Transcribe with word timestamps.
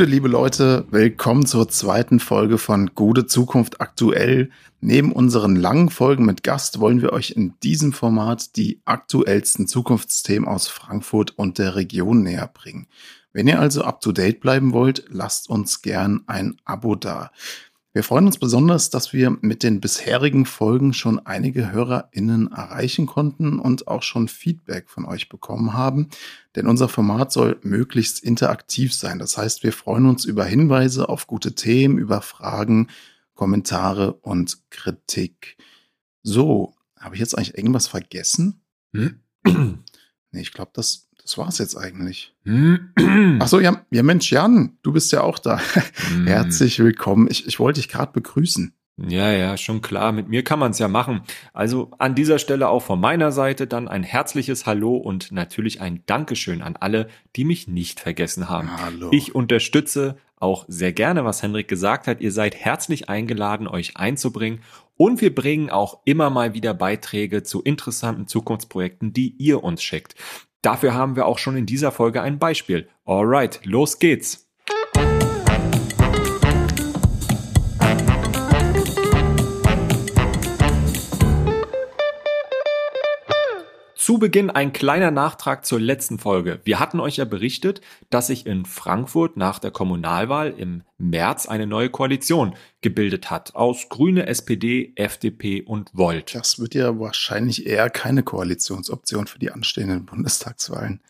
Gute 0.00 0.12
liebe 0.12 0.28
Leute, 0.28 0.86
willkommen 0.90 1.44
zur 1.44 1.68
zweiten 1.68 2.20
Folge 2.20 2.56
von 2.56 2.92
Gute 2.94 3.26
Zukunft 3.26 3.82
aktuell. 3.82 4.48
Neben 4.80 5.12
unseren 5.12 5.56
langen 5.56 5.90
Folgen 5.90 6.24
mit 6.24 6.42
Gast 6.42 6.80
wollen 6.80 7.02
wir 7.02 7.12
euch 7.12 7.32
in 7.32 7.52
diesem 7.62 7.92
Format 7.92 8.56
die 8.56 8.80
aktuellsten 8.86 9.66
Zukunftsthemen 9.66 10.48
aus 10.48 10.68
Frankfurt 10.68 11.36
und 11.36 11.58
der 11.58 11.76
Region 11.76 12.22
näher 12.22 12.48
bringen. 12.48 12.86
Wenn 13.34 13.46
ihr 13.46 13.60
also 13.60 13.82
up 13.82 14.00
to 14.00 14.12
date 14.12 14.40
bleiben 14.40 14.72
wollt, 14.72 15.04
lasst 15.10 15.50
uns 15.50 15.82
gern 15.82 16.22
ein 16.26 16.56
Abo 16.64 16.94
da. 16.94 17.30
Wir 17.92 18.04
freuen 18.04 18.26
uns 18.26 18.38
besonders, 18.38 18.90
dass 18.90 19.12
wir 19.12 19.36
mit 19.40 19.64
den 19.64 19.80
bisherigen 19.80 20.46
Folgen 20.46 20.92
schon 20.92 21.18
einige 21.18 21.72
HörerInnen 21.72 22.52
erreichen 22.52 23.06
konnten 23.06 23.58
und 23.58 23.88
auch 23.88 24.04
schon 24.04 24.28
Feedback 24.28 24.88
von 24.88 25.04
euch 25.04 25.28
bekommen 25.28 25.72
haben. 25.72 26.08
Denn 26.54 26.68
unser 26.68 26.88
Format 26.88 27.32
soll 27.32 27.58
möglichst 27.62 28.22
interaktiv 28.22 28.94
sein. 28.94 29.18
Das 29.18 29.36
heißt, 29.36 29.64
wir 29.64 29.72
freuen 29.72 30.06
uns 30.06 30.24
über 30.24 30.44
Hinweise 30.44 31.08
auf 31.08 31.26
gute 31.26 31.56
Themen, 31.56 31.98
über 31.98 32.22
Fragen, 32.22 32.86
Kommentare 33.34 34.12
und 34.12 34.70
Kritik. 34.70 35.56
So, 36.22 36.76
habe 36.96 37.16
ich 37.16 37.20
jetzt 37.20 37.36
eigentlich 37.36 37.58
irgendwas 37.58 37.88
vergessen? 37.88 38.62
Hm? 38.92 39.18
nee, 39.44 40.40
ich 40.40 40.52
glaube, 40.52 40.70
das 40.74 41.09
das 41.22 41.38
war's 41.38 41.58
jetzt 41.58 41.76
eigentlich. 41.76 42.34
Ach 43.38 43.48
so, 43.48 43.60
ja, 43.60 43.84
ja 43.90 44.02
Mensch, 44.02 44.30
Jan, 44.32 44.78
du 44.82 44.92
bist 44.92 45.12
ja 45.12 45.22
auch 45.22 45.38
da. 45.38 45.60
Mm. 46.14 46.26
Herzlich 46.26 46.78
willkommen. 46.78 47.28
Ich, 47.30 47.46
ich 47.46 47.58
wollte 47.60 47.80
dich 47.80 47.88
gerade 47.88 48.12
begrüßen. 48.12 48.74
Ja, 49.08 49.32
ja, 49.32 49.56
schon 49.56 49.80
klar. 49.80 50.12
Mit 50.12 50.28
mir 50.28 50.44
kann 50.44 50.58
man 50.58 50.72
es 50.72 50.78
ja 50.78 50.88
machen. 50.88 51.22
Also 51.52 51.90
an 51.98 52.14
dieser 52.14 52.38
Stelle 52.38 52.68
auch 52.68 52.82
von 52.82 53.00
meiner 53.00 53.32
Seite 53.32 53.66
dann 53.66 53.88
ein 53.88 54.02
herzliches 54.02 54.66
Hallo 54.66 54.96
und 54.96 55.32
natürlich 55.32 55.80
ein 55.80 56.02
Dankeschön 56.06 56.60
an 56.60 56.76
alle, 56.76 57.08
die 57.36 57.44
mich 57.44 57.66
nicht 57.66 58.00
vergessen 58.00 58.48
haben. 58.48 58.70
Hallo. 58.76 59.08
Ich 59.12 59.34
unterstütze 59.34 60.16
auch 60.36 60.64
sehr 60.68 60.92
gerne, 60.92 61.24
was 61.24 61.42
Henrik 61.42 61.68
gesagt 61.68 62.06
hat. 62.06 62.20
Ihr 62.20 62.32
seid 62.32 62.56
herzlich 62.56 63.08
eingeladen, 63.08 63.68
euch 63.68 63.96
einzubringen. 63.96 64.60
Und 64.96 65.22
wir 65.22 65.34
bringen 65.34 65.70
auch 65.70 66.00
immer 66.04 66.28
mal 66.28 66.52
wieder 66.52 66.74
Beiträge 66.74 67.42
zu 67.42 67.62
interessanten 67.62 68.26
Zukunftsprojekten, 68.26 69.14
die 69.14 69.34
ihr 69.38 69.64
uns 69.64 69.82
schickt. 69.82 70.14
Dafür 70.62 70.94
haben 70.94 71.16
wir 71.16 71.26
auch 71.26 71.38
schon 71.38 71.56
in 71.56 71.66
dieser 71.66 71.92
Folge 71.92 72.22
ein 72.22 72.38
Beispiel. 72.38 72.88
Alright, 73.04 73.60
los 73.64 73.98
geht's. 73.98 74.49
Zu 84.10 84.18
Beginn 84.18 84.50
ein 84.50 84.72
kleiner 84.72 85.12
Nachtrag 85.12 85.64
zur 85.64 85.78
letzten 85.78 86.18
Folge. 86.18 86.58
Wir 86.64 86.80
hatten 86.80 86.98
euch 86.98 87.18
ja 87.18 87.24
berichtet, 87.24 87.80
dass 88.10 88.26
sich 88.26 88.44
in 88.44 88.64
Frankfurt 88.64 89.36
nach 89.36 89.60
der 89.60 89.70
Kommunalwahl 89.70 90.50
im 90.50 90.82
März 90.98 91.46
eine 91.46 91.68
neue 91.68 91.90
Koalition 91.90 92.56
gebildet 92.80 93.30
hat 93.30 93.54
aus 93.54 93.88
Grüne, 93.88 94.26
SPD, 94.26 94.94
FDP 94.96 95.62
und 95.62 95.90
Volt. 95.92 96.34
Das 96.34 96.58
wird 96.58 96.74
ja 96.74 96.98
wahrscheinlich 96.98 97.68
eher 97.68 97.88
keine 97.88 98.24
Koalitionsoption 98.24 99.28
für 99.28 99.38
die 99.38 99.52
anstehenden 99.52 100.06
Bundestagswahlen 100.06 101.00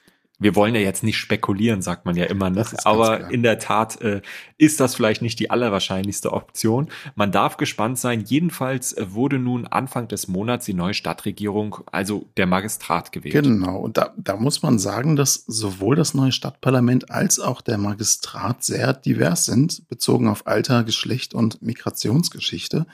wir 0.41 0.57
wollen 0.57 0.75
ja 0.75 0.81
jetzt 0.81 1.05
nicht 1.05 1.19
spekulieren, 1.19 1.83
sagt 1.83 2.07
man 2.07 2.17
ja 2.17 2.25
immer, 2.25 2.49
ne? 2.49 2.65
aber 2.85 3.31
in 3.31 3.43
der 3.43 3.59
Tat 3.59 4.01
äh, 4.01 4.23
ist 4.57 4.81
das 4.81 4.95
vielleicht 4.95 5.21
nicht 5.21 5.39
die 5.39 5.51
allerwahrscheinlichste 5.51 6.33
Option. 6.33 6.89
Man 7.15 7.31
darf 7.31 7.59
gespannt 7.59 7.99
sein. 7.99 8.25
Jedenfalls 8.27 8.95
äh, 8.95 9.13
wurde 9.13 9.39
nun 9.39 9.67
Anfang 9.67 10.09
des 10.09 10.29
Monats 10.29 10.65
die 10.65 10.73
neue 10.73 10.95
Stadtregierung, 10.95 11.77
also 11.93 12.27
der 12.39 12.47
Magistrat 12.47 13.13
gewählt. 13.13 13.35
Genau, 13.35 13.77
und 13.77 13.99
da, 13.99 14.15
da 14.17 14.37
muss 14.37 14.63
man 14.63 14.79
sagen, 14.79 15.15
dass 15.15 15.45
sowohl 15.47 15.95
das 15.95 16.15
neue 16.15 16.33
Stadtparlament 16.33 17.11
als 17.11 17.39
auch 17.39 17.61
der 17.61 17.77
Magistrat 17.77 18.65
sehr 18.65 18.95
divers 18.95 19.45
sind, 19.45 19.87
bezogen 19.89 20.27
auf 20.27 20.47
Alter, 20.47 20.85
Geschlecht 20.85 21.35
und 21.35 21.61
Migrationsgeschichte. 21.61 22.87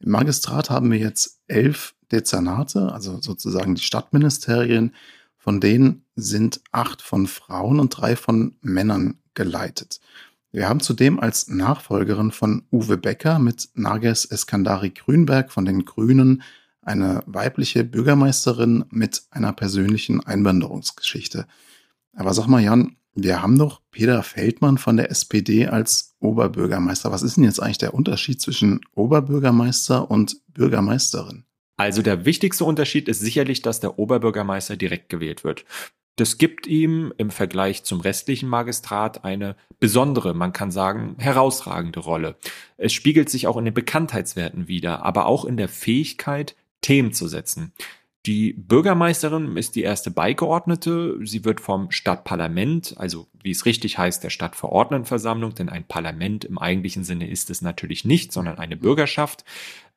Im 0.00 0.10
Magistrat 0.10 0.70
haben 0.70 0.90
wir 0.90 0.98
jetzt 0.98 1.40
elf 1.48 1.94
Dezernate, 2.10 2.92
also 2.92 3.20
sozusagen 3.20 3.74
die 3.74 3.82
Stadtministerien, 3.82 4.94
von 5.36 5.60
denen 5.60 6.04
sind 6.18 6.60
acht 6.72 7.00
von 7.00 7.26
Frauen 7.26 7.78
und 7.80 7.90
drei 7.90 8.16
von 8.16 8.56
Männern 8.60 9.18
geleitet. 9.34 10.00
Wir 10.50 10.68
haben 10.68 10.80
zudem 10.80 11.20
als 11.20 11.48
Nachfolgerin 11.48 12.32
von 12.32 12.64
Uwe 12.72 12.96
Becker 12.96 13.38
mit 13.38 13.68
Nages 13.74 14.24
Eskandari 14.24 14.90
Grünberg 14.90 15.52
von 15.52 15.64
den 15.64 15.84
Grünen 15.84 16.42
eine 16.82 17.22
weibliche 17.26 17.84
Bürgermeisterin 17.84 18.84
mit 18.90 19.22
einer 19.30 19.52
persönlichen 19.52 20.24
Einwanderungsgeschichte. 20.24 21.46
Aber 22.14 22.34
sag 22.34 22.46
mal, 22.46 22.62
Jan, 22.62 22.96
wir 23.14 23.42
haben 23.42 23.58
doch 23.58 23.82
Peter 23.90 24.22
Feldmann 24.22 24.78
von 24.78 24.96
der 24.96 25.10
SPD 25.10 25.66
als 25.66 26.16
Oberbürgermeister. 26.20 27.12
Was 27.12 27.22
ist 27.22 27.36
denn 27.36 27.44
jetzt 27.44 27.60
eigentlich 27.62 27.78
der 27.78 27.94
Unterschied 27.94 28.40
zwischen 28.40 28.80
Oberbürgermeister 28.94 30.10
und 30.10 30.40
Bürgermeisterin? 30.48 31.44
Also 31.76 32.02
der 32.02 32.24
wichtigste 32.24 32.64
Unterschied 32.64 33.08
ist 33.08 33.20
sicherlich, 33.20 33.62
dass 33.62 33.78
der 33.78 33.98
Oberbürgermeister 33.98 34.76
direkt 34.76 35.10
gewählt 35.10 35.44
wird. 35.44 35.64
Das 36.18 36.36
gibt 36.36 36.66
ihm 36.66 37.12
im 37.16 37.30
Vergleich 37.30 37.84
zum 37.84 38.00
restlichen 38.00 38.48
Magistrat 38.48 39.24
eine 39.24 39.54
besondere, 39.78 40.34
man 40.34 40.52
kann 40.52 40.72
sagen, 40.72 41.14
herausragende 41.18 42.00
Rolle. 42.00 42.34
Es 42.76 42.92
spiegelt 42.92 43.30
sich 43.30 43.46
auch 43.46 43.56
in 43.56 43.64
den 43.64 43.74
Bekanntheitswerten 43.74 44.66
wider, 44.66 45.04
aber 45.04 45.26
auch 45.26 45.44
in 45.44 45.56
der 45.56 45.68
Fähigkeit, 45.68 46.56
Themen 46.80 47.12
zu 47.12 47.28
setzen. 47.28 47.72
Die 48.26 48.52
Bürgermeisterin 48.52 49.56
ist 49.56 49.76
die 49.76 49.82
erste 49.82 50.10
Beigeordnete. 50.10 51.20
Sie 51.22 51.44
wird 51.44 51.60
vom 51.60 51.92
Stadtparlament, 51.92 52.96
also 52.98 53.28
wie 53.44 53.52
es 53.52 53.64
richtig 53.64 53.96
heißt, 53.96 54.24
der 54.24 54.30
Stadtverordnetenversammlung, 54.30 55.54
denn 55.54 55.68
ein 55.68 55.84
Parlament 55.84 56.44
im 56.44 56.58
eigentlichen 56.58 57.04
Sinne 57.04 57.30
ist 57.30 57.48
es 57.48 57.62
natürlich 57.62 58.04
nicht, 58.04 58.32
sondern 58.32 58.58
eine 58.58 58.76
Bürgerschaft. 58.76 59.44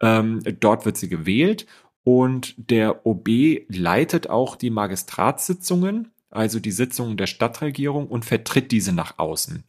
Ähm, 0.02 0.40
dort 0.60 0.86
wird 0.86 0.98
sie 0.98 1.10
gewählt 1.10 1.66
und 2.04 2.56
der 2.58 3.06
OB 3.06 3.28
leitet 3.70 4.30
auch 4.30 4.56
die 4.56 4.70
Magistratssitzungen, 4.70 6.11
also 6.32 6.60
die 6.60 6.72
Sitzungen 6.72 7.18
der 7.18 7.28
Stadtregierung 7.28 8.08
und 8.08 8.26
vertritt 8.26 8.72
diese 8.72 8.94
nach 8.94 9.20
außen. 9.20 9.64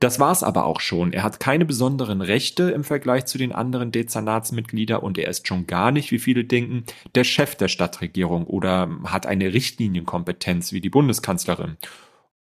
Das 0.00 0.18
war's 0.18 0.42
aber 0.42 0.64
auch 0.64 0.80
schon. 0.80 1.12
Er 1.12 1.22
hat 1.22 1.40
keine 1.40 1.66
besonderen 1.66 2.22
Rechte 2.22 2.70
im 2.70 2.84
Vergleich 2.84 3.26
zu 3.26 3.36
den 3.36 3.52
anderen 3.52 3.92
Dezernatsmitgliedern 3.92 5.02
und 5.02 5.18
er 5.18 5.28
ist 5.28 5.46
schon 5.46 5.66
gar 5.66 5.92
nicht, 5.92 6.10
wie 6.10 6.18
viele 6.18 6.44
denken, 6.44 6.84
der 7.14 7.24
Chef 7.24 7.54
der 7.54 7.68
Stadtregierung 7.68 8.46
oder 8.46 8.88
hat 9.04 9.26
eine 9.26 9.52
Richtlinienkompetenz 9.52 10.72
wie 10.72 10.80
die 10.80 10.88
Bundeskanzlerin. 10.88 11.76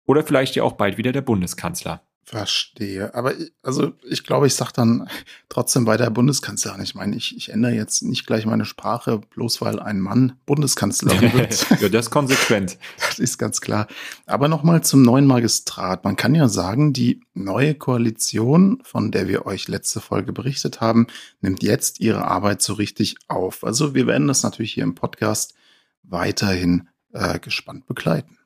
Oder 0.06 0.24
vielleicht 0.24 0.56
ja 0.56 0.64
auch 0.64 0.74
bald 0.74 0.98
wieder 0.98 1.12
der 1.12 1.22
Bundeskanzler. 1.22 2.02
Verstehe. 2.26 3.14
Aber 3.16 3.34
also 3.64 3.94
ich 4.10 4.24
glaube, 4.24 4.48
ich 4.48 4.56
sage 4.56 4.72
dann 4.74 5.10
trotzdem 5.50 5.84
bei 5.84 5.98
der 5.98 6.10
Bundeskanzlerin. 6.10 6.82
Ich 6.82 6.96
meine, 6.96 7.18
ich, 7.18 7.36
ich 7.36 7.50
ändere 7.50 7.74
jetzt 7.74 8.02
nicht 8.02 8.26
gleich 8.26 8.46
meine 8.46 8.64
Sprache, 8.64 9.20
bloß 9.20 9.62
weil 9.62 9.80
ein 9.80 10.00
Mann 10.00 10.38
Bundeskanzlerin 10.46 11.34
wird. 11.34 11.70
ja, 11.82 11.90
das 11.90 12.06
ist 12.06 12.12
konsequent. 12.12 12.78
Das 12.98 13.20
ist 13.20 13.38
ganz 13.38 13.60
klar. 13.60 13.88
Aber 14.26 14.48
nochmal 14.48 14.84
zum 14.84 15.02
neuen 15.02 15.28
Magistrat. 15.28 16.06
Man 16.06 16.16
kann 16.16 16.34
ja 16.34 16.48
sagen, 16.48 16.94
die 16.94 17.22
neue 17.34 17.76
Koalition, 17.76 18.82
von 18.84 19.12
der 19.12 19.28
wir 19.28 19.46
euch 19.46 19.68
letzte 19.68 20.00
Folge 20.00 20.32
berichtet 20.32 20.80
haben, 20.80 21.08
nimmt 21.42 21.62
jetzt 21.62 22.00
ihre 22.00 22.26
Arbeit 22.26 22.62
so 22.62 22.74
richtig 22.74 23.18
auf. 23.28 23.66
Also 23.66 23.94
wir 23.96 24.08
werden 24.08 24.30
das 24.30 24.44
natürlich 24.44 24.74
hier 24.74 24.84
im 24.84 24.96
Podcast 24.96 25.56
weiterhin 26.04 26.88
äh, 27.12 27.38
gespannt 27.40 27.86
begleiten. 27.86 28.38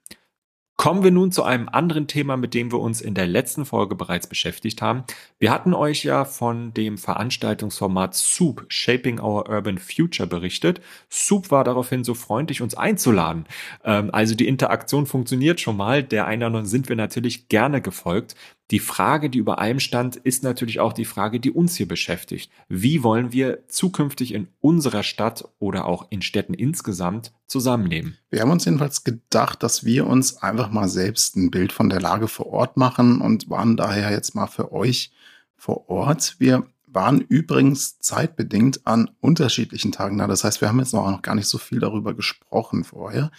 Kommen 0.77 1.03
wir 1.03 1.09
nun 1.09 1.31
zu 1.31 1.41
einem 1.41 1.69
anderen 1.69 2.05
Thema, 2.05 2.37
mit 2.37 2.53
dem 2.53 2.71
wir 2.71 2.79
uns 2.79 3.01
in 3.01 3.15
der 3.15 3.25
letzten 3.25 3.65
Folge 3.65 3.95
bereits 3.95 4.27
beschäftigt 4.27 4.79
haben. 4.79 5.05
Wir 5.39 5.49
hatten 5.49 5.73
euch 5.73 6.03
ja 6.03 6.23
von 6.23 6.71
dem 6.71 6.99
Veranstaltungsformat 6.99 8.13
Soup 8.13 8.63
Shaping 8.67 9.19
Our 9.19 9.49
Urban 9.49 9.79
Future 9.79 10.27
berichtet. 10.27 10.79
Soup 11.09 11.49
war 11.49 11.63
daraufhin 11.63 12.03
so 12.03 12.13
freundlich, 12.13 12.61
uns 12.61 12.75
einzuladen. 12.75 13.45
Ähm, 13.83 14.11
also 14.13 14.35
die 14.35 14.47
Interaktion 14.47 15.07
funktioniert 15.07 15.59
schon 15.59 15.77
mal. 15.77 16.03
Der 16.03 16.27
Einladung 16.27 16.67
sind 16.67 16.89
wir 16.89 16.95
natürlich 16.95 17.49
gerne 17.49 17.81
gefolgt. 17.81 18.35
Die 18.71 18.79
Frage, 18.79 19.29
die 19.29 19.37
über 19.37 19.59
allem 19.59 19.79
stand, 19.79 20.17
ist 20.17 20.43
natürlich 20.43 20.81
auch 20.81 20.91
die 20.91 21.05
Frage, 21.05 21.39
die 21.39 21.51
uns 21.51 21.75
hier 21.77 21.87
beschäftigt. 21.87 22.51
Wie 22.67 23.01
wollen 23.01 23.31
wir 23.31 23.65
zukünftig 23.69 24.33
in 24.33 24.49
unserer 24.59 25.03
Stadt 25.03 25.47
oder 25.57 25.85
auch 25.85 26.07
in 26.09 26.21
Städten 26.21 26.53
insgesamt 26.53 27.31
zusammenleben? 27.45 28.17
Wir 28.29 28.41
haben 28.41 28.51
uns 28.51 28.65
jedenfalls 28.65 29.05
gedacht, 29.05 29.63
dass 29.63 29.85
wir 29.85 30.05
uns 30.05 30.37
einfach 30.37 30.69
mal 30.69 30.89
selbst 30.89 31.37
ein 31.37 31.49
Bild 31.49 31.71
von 31.71 31.89
der 31.89 32.01
Lage 32.01 32.27
vor 32.27 32.47
Ort 32.47 32.75
machen 32.75 33.21
und 33.21 33.49
waren 33.49 33.77
daher 33.77 34.11
jetzt 34.11 34.35
mal 34.35 34.47
für 34.47 34.73
euch 34.73 35.11
vor 35.55 35.89
Ort. 35.89 36.35
Wir 36.39 36.67
waren 36.87 37.21
übrigens 37.21 37.99
zeitbedingt 37.99 38.85
an 38.85 39.09
unterschiedlichen 39.21 39.93
Tagen 39.93 40.17
da. 40.17 40.27
Das 40.27 40.43
heißt, 40.43 40.59
wir 40.59 40.67
haben 40.67 40.79
jetzt 40.79 40.93
noch 40.93 41.21
gar 41.21 41.35
nicht 41.35 41.47
so 41.47 41.57
viel 41.57 41.79
darüber 41.79 42.13
gesprochen 42.13 42.83
vorher. 42.83 43.31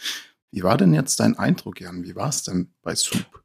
Wie 0.50 0.62
war 0.62 0.78
denn 0.78 0.94
jetzt 0.94 1.20
dein 1.20 1.38
Eindruck, 1.38 1.82
Jan? 1.82 2.04
Wie 2.04 2.16
war 2.16 2.30
es 2.30 2.44
denn 2.44 2.72
bei 2.82 2.94
Soup? 2.94 3.42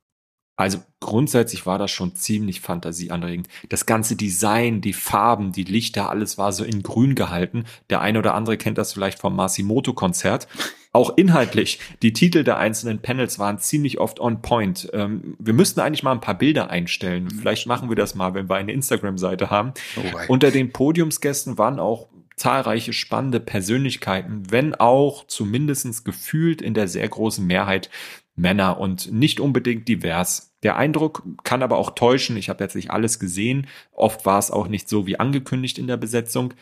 Also 0.55 0.79
grundsätzlich 1.00 1.65
war 1.65 1.79
das 1.79 1.89
schon 1.89 2.15
ziemlich 2.15 2.61
fantasieanregend. 2.61 3.47
Das 3.69 3.85
ganze 3.88 4.15
Design, 4.15 4.81
die 4.81 4.94
Farben, 4.94 5.51
die 5.51 5.63
Lichter, 5.63 6.09
alles 6.09 6.38
war 6.38 6.51
so 6.51 6.63
in 6.63 6.83
grün 6.83 7.15
gehalten. 7.15 7.65
Der 7.89 8.01
eine 8.01 8.19
oder 8.19 8.35
andere 8.35 8.57
kennt 8.57 8.77
das 8.77 8.94
vielleicht 8.94 9.19
vom 9.19 9.35
Masimoto-Konzert. 9.35 10.47
auch 10.94 11.17
inhaltlich, 11.17 11.79
die 12.03 12.13
Titel 12.13 12.44
der 12.44 12.57
einzelnen 12.57 13.00
Panels 13.00 13.39
waren 13.39 13.57
ziemlich 13.57 14.00
oft 14.00 14.19
on 14.19 14.44
point. 14.44 14.89
Ähm, 14.94 15.35
wir 15.39 15.53
müssten 15.53 15.79
eigentlich 15.79 16.03
mal 16.03 16.11
ein 16.11 16.21
paar 16.21 16.38
Bilder 16.38 16.69
einstellen. 16.69 17.31
Vielleicht 17.31 17.65
machen 17.65 17.89
wir 17.89 17.95
das 17.95 18.13
mal, 18.13 18.35
wenn 18.35 18.47
wir 18.47 18.55
eine 18.55 18.71
Instagram-Seite 18.71 19.50
haben. 19.50 19.73
Oh 19.97 20.01
Unter 20.27 20.51
den 20.51 20.71
Podiumsgästen 20.71 21.57
waren 21.57 21.79
auch 21.79 22.09
zahlreiche 22.35 22.94
spannende 22.94 23.39
Persönlichkeiten, 23.39 24.44
wenn 24.50 24.75
auch 24.75 25.25
zumindestens 25.27 26.03
gefühlt 26.03 26.61
in 26.61 26.73
der 26.73 26.88
sehr 26.88 27.07
großen 27.07 27.45
Mehrheit 27.45 27.89
Männer 28.35 28.80
und 28.80 29.12
nicht 29.12 29.39
unbedingt 29.39 29.88
divers. 29.88 30.53
Der 30.63 30.75
Eindruck 30.75 31.24
kann 31.44 31.62
aber 31.62 31.77
auch 31.77 31.91
täuschen. 31.91 32.38
Ich 32.38 32.50
habe 32.50 32.63
jetzt 32.63 32.75
nicht 32.75 32.91
alles 32.91 33.19
gesehen. 33.19 33.68
Oft 33.91 34.25
war 34.25 34.39
es 34.39 34.50
auch 34.50 34.68
nicht 34.68 34.89
so 34.89 35.06
wie 35.06 35.19
angekündigt 35.19 35.77
in 35.77 35.88
der 35.88 35.97
Besetzung. 35.97 36.53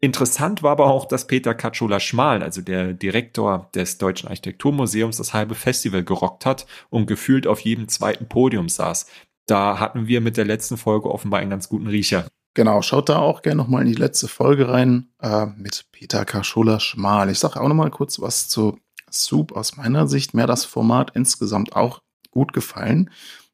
Interessant 0.00 0.62
war 0.62 0.72
aber 0.72 0.86
auch, 0.86 1.04
dass 1.04 1.26
Peter 1.26 1.54
Katschola-Schmal, 1.54 2.42
also 2.42 2.62
der 2.62 2.94
Direktor 2.94 3.68
des 3.74 3.98
Deutschen 3.98 4.28
Architekturmuseums, 4.28 5.18
das 5.18 5.34
halbe 5.34 5.54
Festival 5.54 6.02
gerockt 6.02 6.46
hat 6.46 6.66
und 6.88 7.06
gefühlt 7.06 7.46
auf 7.46 7.60
jedem 7.60 7.86
zweiten 7.88 8.26
Podium 8.26 8.70
saß. 8.70 9.06
Da 9.46 9.78
hatten 9.78 10.06
wir 10.06 10.22
mit 10.22 10.38
der 10.38 10.46
letzten 10.46 10.78
Folge 10.78 11.10
offenbar 11.10 11.40
einen 11.40 11.50
ganz 11.50 11.68
guten 11.68 11.86
Riecher. 11.86 12.26
Genau, 12.54 12.80
schaut 12.82 13.10
da 13.10 13.18
auch 13.18 13.42
gerne 13.42 13.58
nochmal 13.62 13.82
in 13.82 13.88
die 13.88 13.98
letzte 13.98 14.26
Folge 14.26 14.68
rein 14.68 15.10
äh, 15.20 15.46
mit 15.46 15.84
Peter 15.92 16.24
Kaschola-Schmal. 16.24 17.30
Ich 17.30 17.38
sage 17.38 17.60
auch 17.60 17.68
nochmal 17.68 17.90
kurz 17.90 18.20
was 18.20 18.48
zu 18.48 18.78
Soup. 19.12 19.52
Aus 19.52 19.76
meiner 19.76 20.06
Sicht 20.06 20.34
mir 20.34 20.46
das 20.46 20.64
Format 20.64 21.12
insgesamt 21.14 21.74
auch 21.74 22.02
gut 22.30 22.52
gefallen. 22.52 23.10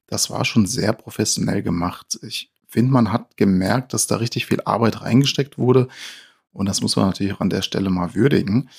Das 0.06 0.30
war 0.30 0.44
schon 0.44 0.66
sehr 0.66 0.92
professionell 0.92 1.62
gemacht. 1.62 2.18
Ich 2.22 2.50
finde, 2.68 2.92
man 2.92 3.12
hat 3.12 3.36
gemerkt, 3.36 3.94
dass 3.94 4.06
da 4.06 4.16
richtig 4.16 4.46
viel 4.46 4.60
Arbeit 4.64 5.02
reingesteckt 5.02 5.58
wurde 5.58 5.88
und 6.56 6.66
das 6.66 6.80
muss 6.80 6.96
man 6.96 7.06
natürlich 7.06 7.34
auch 7.34 7.40
an 7.40 7.50
der 7.50 7.62
Stelle 7.62 7.90
mal 7.90 8.14
würdigen. 8.14 8.70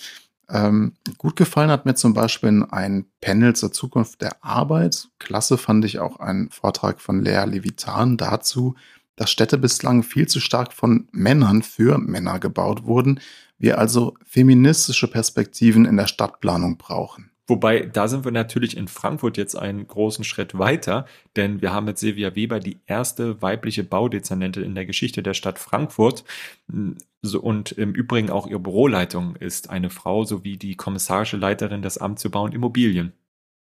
Ähm, 0.49 0.93
gut 1.17 1.35
gefallen 1.35 1.69
hat 1.69 1.85
mir 1.85 1.95
zum 1.95 2.13
Beispiel 2.13 2.65
ein 2.71 3.05
Panel 3.21 3.55
zur 3.55 3.71
Zukunft 3.71 4.21
der 4.21 4.43
Arbeit. 4.43 5.09
Klasse 5.19 5.57
fand 5.57 5.85
ich 5.85 5.99
auch 5.99 6.19
einen 6.19 6.49
Vortrag 6.49 7.01
von 7.01 7.21
Lea 7.21 7.43
Levitan 7.45 8.17
dazu, 8.17 8.75
dass 9.17 9.29
Städte 9.29 9.57
bislang 9.57 10.03
viel 10.03 10.27
zu 10.27 10.39
stark 10.39 10.71
von 10.71 11.09
Männern 11.11 11.63
für 11.63 11.97
Männer 11.97 12.39
gebaut 12.39 12.85
wurden, 12.85 13.19
wir 13.57 13.79
also 13.79 14.13
feministische 14.23 15.07
Perspektiven 15.07 15.85
in 15.85 15.97
der 15.97 16.07
Stadtplanung 16.07 16.77
brauchen. 16.77 17.31
Wobei, 17.49 17.79
da 17.79 18.09
sind 18.09 18.25
wir 18.25 18.33
natürlich 18.33 18.75
in 18.75 18.89
Frankfurt 18.89 19.37
jetzt 19.37 19.55
einen 19.55 19.87
großen 19.87 20.25
Schritt 20.25 20.57
weiter, 20.57 21.05
denn 21.37 21.61
wir 21.61 21.71
haben 21.73 21.85
mit 21.85 21.97
Silvia 21.97 22.35
Weber 22.35 22.59
die 22.59 22.79
erste 22.85 23.41
weibliche 23.41 23.85
Baudezernentin 23.85 24.63
in 24.63 24.75
der 24.75 24.85
Geschichte 24.85 25.23
der 25.23 25.33
Stadt 25.33 25.57
Frankfurt. 25.57 26.25
Und 26.67 27.71
im 27.71 27.93
Übrigen 27.93 28.29
auch 28.29 28.47
ihre 28.47 28.59
Büroleitung 28.59 29.37
ist 29.37 29.69
eine 29.69 29.89
Frau 29.89 30.25
sowie 30.25 30.57
die 30.57 30.75
kommissarische 30.75 31.37
Leiterin 31.37 31.81
des 31.81 31.97
Amts 31.97 32.23
für 32.23 32.29
Bau 32.29 32.43
und 32.43 32.53
Immobilien. 32.53 33.13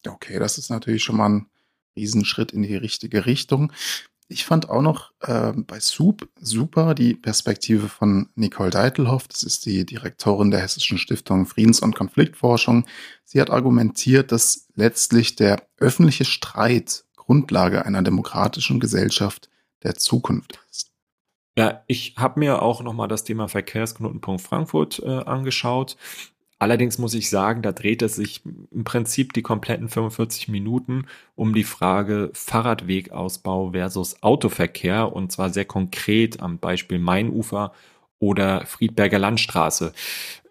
Okay, 0.07 0.39
das 0.39 0.57
ist 0.57 0.71
natürlich 0.71 1.05
schon 1.05 1.19
mal 1.19 1.29
ein 1.29 1.47
Riesenschritt 1.95 2.53
in 2.53 2.63
die 2.63 2.77
richtige 2.77 3.27
Richtung. 3.27 3.71
Ich 4.29 4.45
fand 4.45 4.71
auch 4.71 4.81
noch 4.81 5.13
äh, 5.21 5.53
bei 5.55 5.81
Soup 5.81 6.29
super 6.41 6.95
die 6.95 7.15
Perspektive 7.15 7.89
von 7.89 8.31
Nicole 8.35 8.71
Deitelhoff. 8.71 9.29
Das 9.29 9.43
ist 9.43 9.67
die 9.67 9.85
Direktorin 9.85 10.51
der 10.51 10.61
Hessischen 10.61 10.99
Stiftung 10.99 11.47
Friedens- 11.47 11.81
und 11.81 11.95
Konfliktforschung. 11.95 12.87
Sie 13.25 13.41
hat 13.41 13.51
argumentiert, 13.51 14.33
dass 14.33 14.67
letztlich 14.75 15.37
der 15.37 15.63
öffentliche 15.77 16.25
Streit 16.25 17.05
Grundlage 17.17 17.85
einer 17.85 18.03
demokratischen 18.03 18.81
Gesellschaft 18.81 19.51
der 19.83 19.95
Zukunft 19.95 20.59
ist. 20.71 20.91
Ja, 21.57 21.85
ich 21.87 22.15
habe 22.17 22.41
mir 22.41 22.63
auch 22.63 22.83
nochmal 22.83 23.07
das 23.07 23.25
Thema 23.25 23.49
Verkehrsknotenpunkt 23.49 24.43
Frankfurt 24.43 25.01
äh, 25.05 25.19
angeschaut. 25.19 25.97
Allerdings 26.65 26.97
muss 26.97 27.13
ich 27.13 27.29
sagen, 27.29 27.61
da 27.61 27.73
dreht 27.73 28.01
es 28.01 28.17
sich 28.17 28.41
im 28.71 28.85
Prinzip 28.85 29.35
die 29.35 29.43
kompletten 29.43 29.91
45 29.91 30.49
Minuten 30.49 31.05
um 31.35 31.53
die 31.53 31.63
Frage 31.63 32.31
Fahrradwegausbau 32.33 33.73
versus 33.73 34.23
Autoverkehr 34.23 35.13
und 35.13 35.31
zwar 35.31 35.51
sehr 35.51 35.67
konkret 35.67 36.41
am 36.41 36.59
Beispiel 36.59 36.99
Mainufer 36.99 37.75
oder 38.19 38.65
Friedberger 38.65 39.19
Landstraße. 39.19 39.93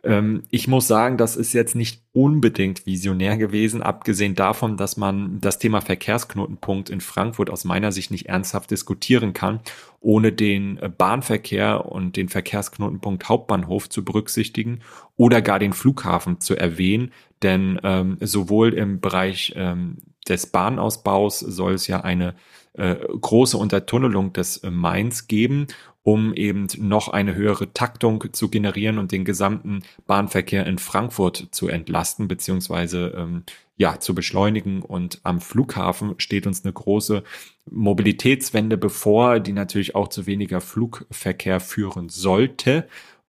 Ähm, 0.04 0.44
ich 0.52 0.68
muss 0.68 0.88
sagen, 0.88 1.18
das 1.18 1.36
ist 1.36 1.54
jetzt 1.54 1.76
nicht 1.76 2.04
unbedingt 2.12 2.86
visionär 2.86 3.38
gewesen, 3.38 3.82
abgesehen 3.82 4.36
davon, 4.36 4.76
dass 4.78 4.98
man 4.98 5.40
das 5.40 5.60
Thema 5.60 5.82
Verkehrsknotenpunkt 5.82 6.90
in 6.90 7.02
Frankfurt 7.02 7.50
aus 7.50 7.64
meiner 7.64 7.92
Sicht 7.92 8.12
nicht 8.12 8.28
ernsthaft 8.28 8.72
diskutieren 8.72 9.34
kann, 9.34 9.62
ohne 10.02 10.32
den 10.32 10.78
äh, 10.78 10.90
Bahnverkehr 10.90 11.86
und 11.86 12.18
den 12.18 12.30
Verkehrsknotenpunkt 12.30 13.30
Hauptbahnhof 13.30 13.90
zu 13.90 14.04
berücksichtigen 14.04 14.82
oder 15.16 15.42
gar 15.42 15.60
den 15.60 15.74
Flughafen 15.74 16.42
zu 16.42 16.56
erwähnen, 16.56 17.12
denn 17.42 17.80
ähm, 17.84 18.18
sowohl 18.20 18.74
im 18.74 19.00
Bereich 19.00 19.54
ähm, 19.56 19.98
des 20.28 20.48
Bahnausbaus 20.48 21.40
soll 21.40 21.74
es 21.74 21.88
ja 21.88 22.02
eine 22.02 22.36
äh, 22.74 22.96
große 22.96 23.58
Untertunnelung 23.58 24.34
des 24.34 24.58
äh, 24.58 24.72
Mainz 24.72 25.28
geben 25.28 25.68
um 26.04 26.34
eben 26.34 26.68
noch 26.78 27.08
eine 27.08 27.34
höhere 27.34 27.74
Taktung 27.74 28.26
zu 28.34 28.50
generieren 28.50 28.98
und 28.98 29.12
den 29.12 29.24
gesamten 29.24 29.84
Bahnverkehr 30.06 30.68
in 30.68 30.78
Frankfurt 30.78 31.48
zu 31.52 31.70
entlasten, 31.70 32.28
beziehungsweise 32.28 33.14
ähm, 33.18 33.44
ja, 33.78 34.00
zu 34.00 34.14
beschleunigen. 34.14 34.82
Und 34.82 35.22
am 35.24 35.40
Flughafen 35.40 36.16
steht 36.18 36.46
uns 36.46 36.64
eine 36.64 36.74
große 36.74 37.24
Mobilitätswende 37.72 38.78
bevor, 38.78 39.40
die 39.40 39.54
natürlich 39.54 39.96
auch 39.96 40.10
zu 40.10 40.28
weniger 40.28 40.60
Flugverkehr 40.60 41.62
führen 41.62 42.10
sollte. 42.10 42.88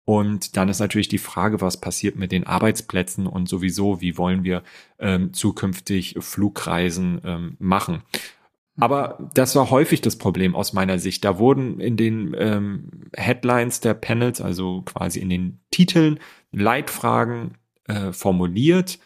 Und 0.05 0.57
dann 0.57 0.69
ist 0.69 0.79
natürlich 0.79 1.09
die 1.09 1.19
Frage, 1.19 1.61
was 1.61 1.79
passiert 1.79 2.15
mit 2.15 2.31
den 2.31 2.47
Arbeitsplätzen 2.47 3.27
und 3.27 3.47
sowieso, 3.47 4.01
wie 4.01 4.17
wollen 4.17 4.43
wir 4.43 4.63
ähm, 4.97 5.33
zukünftig 5.33 6.15
Flugreisen 6.19 7.21
ähm, 7.23 7.55
machen. 7.59 8.01
Aber 8.77 9.29
das 9.33 9.55
war 9.55 9.69
häufig 9.69 10.01
das 10.01 10.15
Problem 10.15 10.55
aus 10.55 10.73
meiner 10.73 10.97
Sicht. 10.97 11.25
Da 11.25 11.37
wurden 11.37 11.79
in 11.79 11.97
den 11.97 12.35
ähm, 12.37 12.89
Headlines 13.15 13.81
der 13.81 13.93
Panels, 13.93 14.41
also 14.41 14.81
quasi 14.83 15.19
in 15.19 15.29
den 15.29 15.59
Titeln, 15.71 16.19
Leitfragen 16.51 17.57
äh, 17.87 18.11
formuliert 18.13 18.99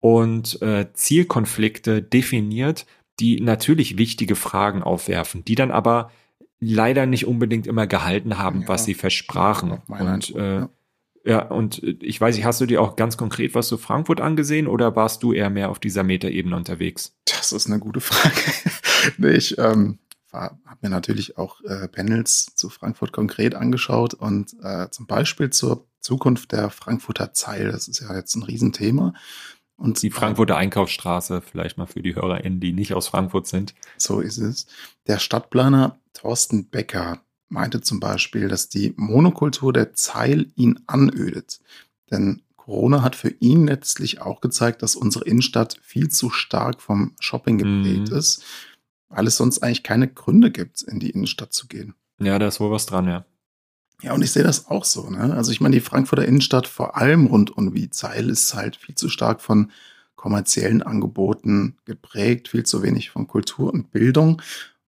und 0.00 0.60
äh, 0.62 0.92
Zielkonflikte 0.94 2.02
definiert, 2.02 2.86
die 3.20 3.40
natürlich 3.40 3.98
wichtige 3.98 4.34
Fragen 4.34 4.82
aufwerfen, 4.82 5.44
die 5.44 5.54
dann 5.54 5.70
aber 5.70 6.10
leider 6.58 7.06
nicht 7.06 7.26
unbedingt 7.26 7.66
immer 7.66 7.86
gehalten 7.86 8.38
haben, 8.38 8.62
ja, 8.62 8.68
was 8.68 8.84
sie 8.84 8.94
versprachen. 8.94 9.82
Und 9.88 10.34
äh, 10.34 10.60
ja. 10.60 10.68
ja, 11.24 11.42
und 11.42 11.82
ich 12.00 12.20
weiß 12.20 12.36
nicht, 12.36 12.44
hast 12.44 12.60
du 12.60 12.66
dir 12.66 12.80
auch 12.80 12.96
ganz 12.96 13.16
konkret 13.16 13.54
was 13.54 13.68
zu 13.68 13.78
Frankfurt 13.78 14.20
angesehen 14.20 14.66
oder 14.66 14.96
warst 14.96 15.22
du 15.22 15.32
eher 15.32 15.50
mehr 15.50 15.70
auf 15.70 15.78
dieser 15.78 16.02
Metaebene 16.02 16.56
unterwegs? 16.56 17.16
Das 17.26 17.52
ist 17.52 17.66
eine 17.66 17.78
gute 17.78 18.00
Frage. 18.00 18.40
nee, 19.18 19.32
ich 19.32 19.58
ähm, 19.58 19.98
habe 20.32 20.56
mir 20.80 20.88
natürlich 20.88 21.36
auch 21.36 21.60
äh, 21.62 21.88
Panels 21.88 22.54
zu 22.54 22.70
Frankfurt 22.70 23.12
konkret 23.12 23.54
angeschaut 23.54 24.14
und 24.14 24.54
äh, 24.62 24.88
zum 24.90 25.06
Beispiel 25.06 25.50
zur 25.50 25.86
Zukunft 26.00 26.52
der 26.52 26.70
Frankfurter 26.70 27.32
Zeil. 27.32 27.70
Das 27.70 27.88
ist 27.88 28.00
ja 28.00 28.14
jetzt 28.14 28.34
ein 28.34 28.42
Riesenthema. 28.42 29.14
Und 29.76 30.02
die 30.02 30.10
Frankfurter 30.10 30.56
Einkaufsstraße, 30.56 31.42
vielleicht 31.42 31.76
mal 31.76 31.86
für 31.86 32.02
die 32.02 32.14
HörerInnen, 32.14 32.60
die 32.60 32.72
nicht 32.72 32.94
aus 32.94 33.08
Frankfurt 33.08 33.46
sind. 33.46 33.74
So 33.96 34.20
ist 34.20 34.38
es. 34.38 34.66
Der 35.06 35.18
Stadtplaner 35.18 35.98
Thorsten 36.14 36.68
Becker 36.68 37.20
meinte 37.48 37.80
zum 37.80 38.00
Beispiel, 38.00 38.48
dass 38.48 38.68
die 38.68 38.94
Monokultur 38.96 39.72
der 39.72 39.92
Zeil 39.94 40.46
ihn 40.56 40.80
anödet. 40.86 41.60
Denn 42.10 42.42
Corona 42.56 43.02
hat 43.02 43.16
für 43.16 43.30
ihn 43.40 43.66
letztlich 43.66 44.20
auch 44.20 44.40
gezeigt, 44.40 44.82
dass 44.82 44.94
unsere 44.94 45.24
Innenstadt 45.24 45.78
viel 45.82 46.08
zu 46.08 46.30
stark 46.30 46.80
vom 46.80 47.14
Shopping 47.18 47.58
geprägt 47.58 48.10
mhm. 48.10 48.16
ist 48.16 48.44
weil 49.12 49.26
es 49.26 49.36
sonst 49.36 49.62
eigentlich 49.62 49.82
keine 49.82 50.08
Gründe 50.08 50.50
gibt, 50.50 50.82
in 50.82 50.98
die 50.98 51.10
Innenstadt 51.10 51.52
zu 51.52 51.68
gehen. 51.68 51.94
Ja, 52.18 52.38
da 52.38 52.48
ist 52.48 52.60
wohl 52.60 52.70
was 52.70 52.86
dran, 52.86 53.06
ja. 53.06 53.24
Ja, 54.02 54.14
und 54.14 54.22
ich 54.22 54.32
sehe 54.32 54.42
das 54.42 54.66
auch 54.68 54.84
so. 54.84 55.08
Ne? 55.10 55.34
Also 55.34 55.52
ich 55.52 55.60
meine, 55.60 55.74
die 55.76 55.80
Frankfurter 55.80 56.24
Innenstadt, 56.24 56.66
vor 56.66 56.96
allem 56.96 57.26
rund 57.26 57.56
um 57.56 57.72
die 57.72 57.90
Zeil, 57.90 58.30
ist 58.30 58.54
halt 58.54 58.76
viel 58.76 58.96
zu 58.96 59.08
stark 59.08 59.40
von 59.40 59.70
kommerziellen 60.16 60.82
Angeboten 60.82 61.76
geprägt, 61.84 62.48
viel 62.48 62.64
zu 62.64 62.82
wenig 62.82 63.10
von 63.10 63.28
Kultur 63.28 63.72
und 63.72 63.92
Bildung. 63.92 64.42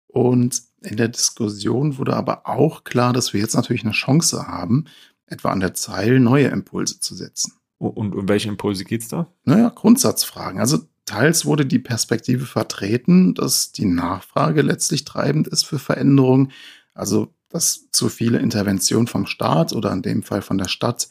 Und 0.06 0.62
in 0.82 0.96
der 0.96 1.08
Diskussion 1.08 1.98
wurde 1.98 2.14
aber 2.14 2.46
auch 2.48 2.84
klar, 2.84 3.12
dass 3.12 3.32
wir 3.32 3.40
jetzt 3.40 3.54
natürlich 3.54 3.82
eine 3.82 3.92
Chance 3.92 4.46
haben, 4.46 4.86
etwa 5.26 5.50
an 5.50 5.60
der 5.60 5.74
Zeil 5.74 6.20
neue 6.20 6.48
Impulse 6.48 7.00
zu 7.00 7.14
setzen. 7.14 7.54
Und 7.78 8.14
um 8.14 8.28
welche 8.28 8.48
Impulse 8.48 8.84
geht's 8.84 9.08
da? 9.08 9.26
Naja, 9.44 9.70
Grundsatzfragen. 9.74 10.60
Also 10.60 10.80
Teils 11.10 11.44
wurde 11.44 11.66
die 11.66 11.80
Perspektive 11.80 12.46
vertreten, 12.46 13.34
dass 13.34 13.72
die 13.72 13.84
Nachfrage 13.84 14.62
letztlich 14.62 15.04
treibend 15.04 15.48
ist 15.48 15.66
für 15.66 15.80
Veränderungen. 15.80 16.52
Also, 16.94 17.34
dass 17.48 17.90
zu 17.90 18.08
viele 18.08 18.38
Interventionen 18.38 19.08
vom 19.08 19.26
Staat 19.26 19.72
oder 19.72 19.92
in 19.92 20.02
dem 20.02 20.22
Fall 20.22 20.40
von 20.40 20.56
der 20.56 20.68
Stadt 20.68 21.08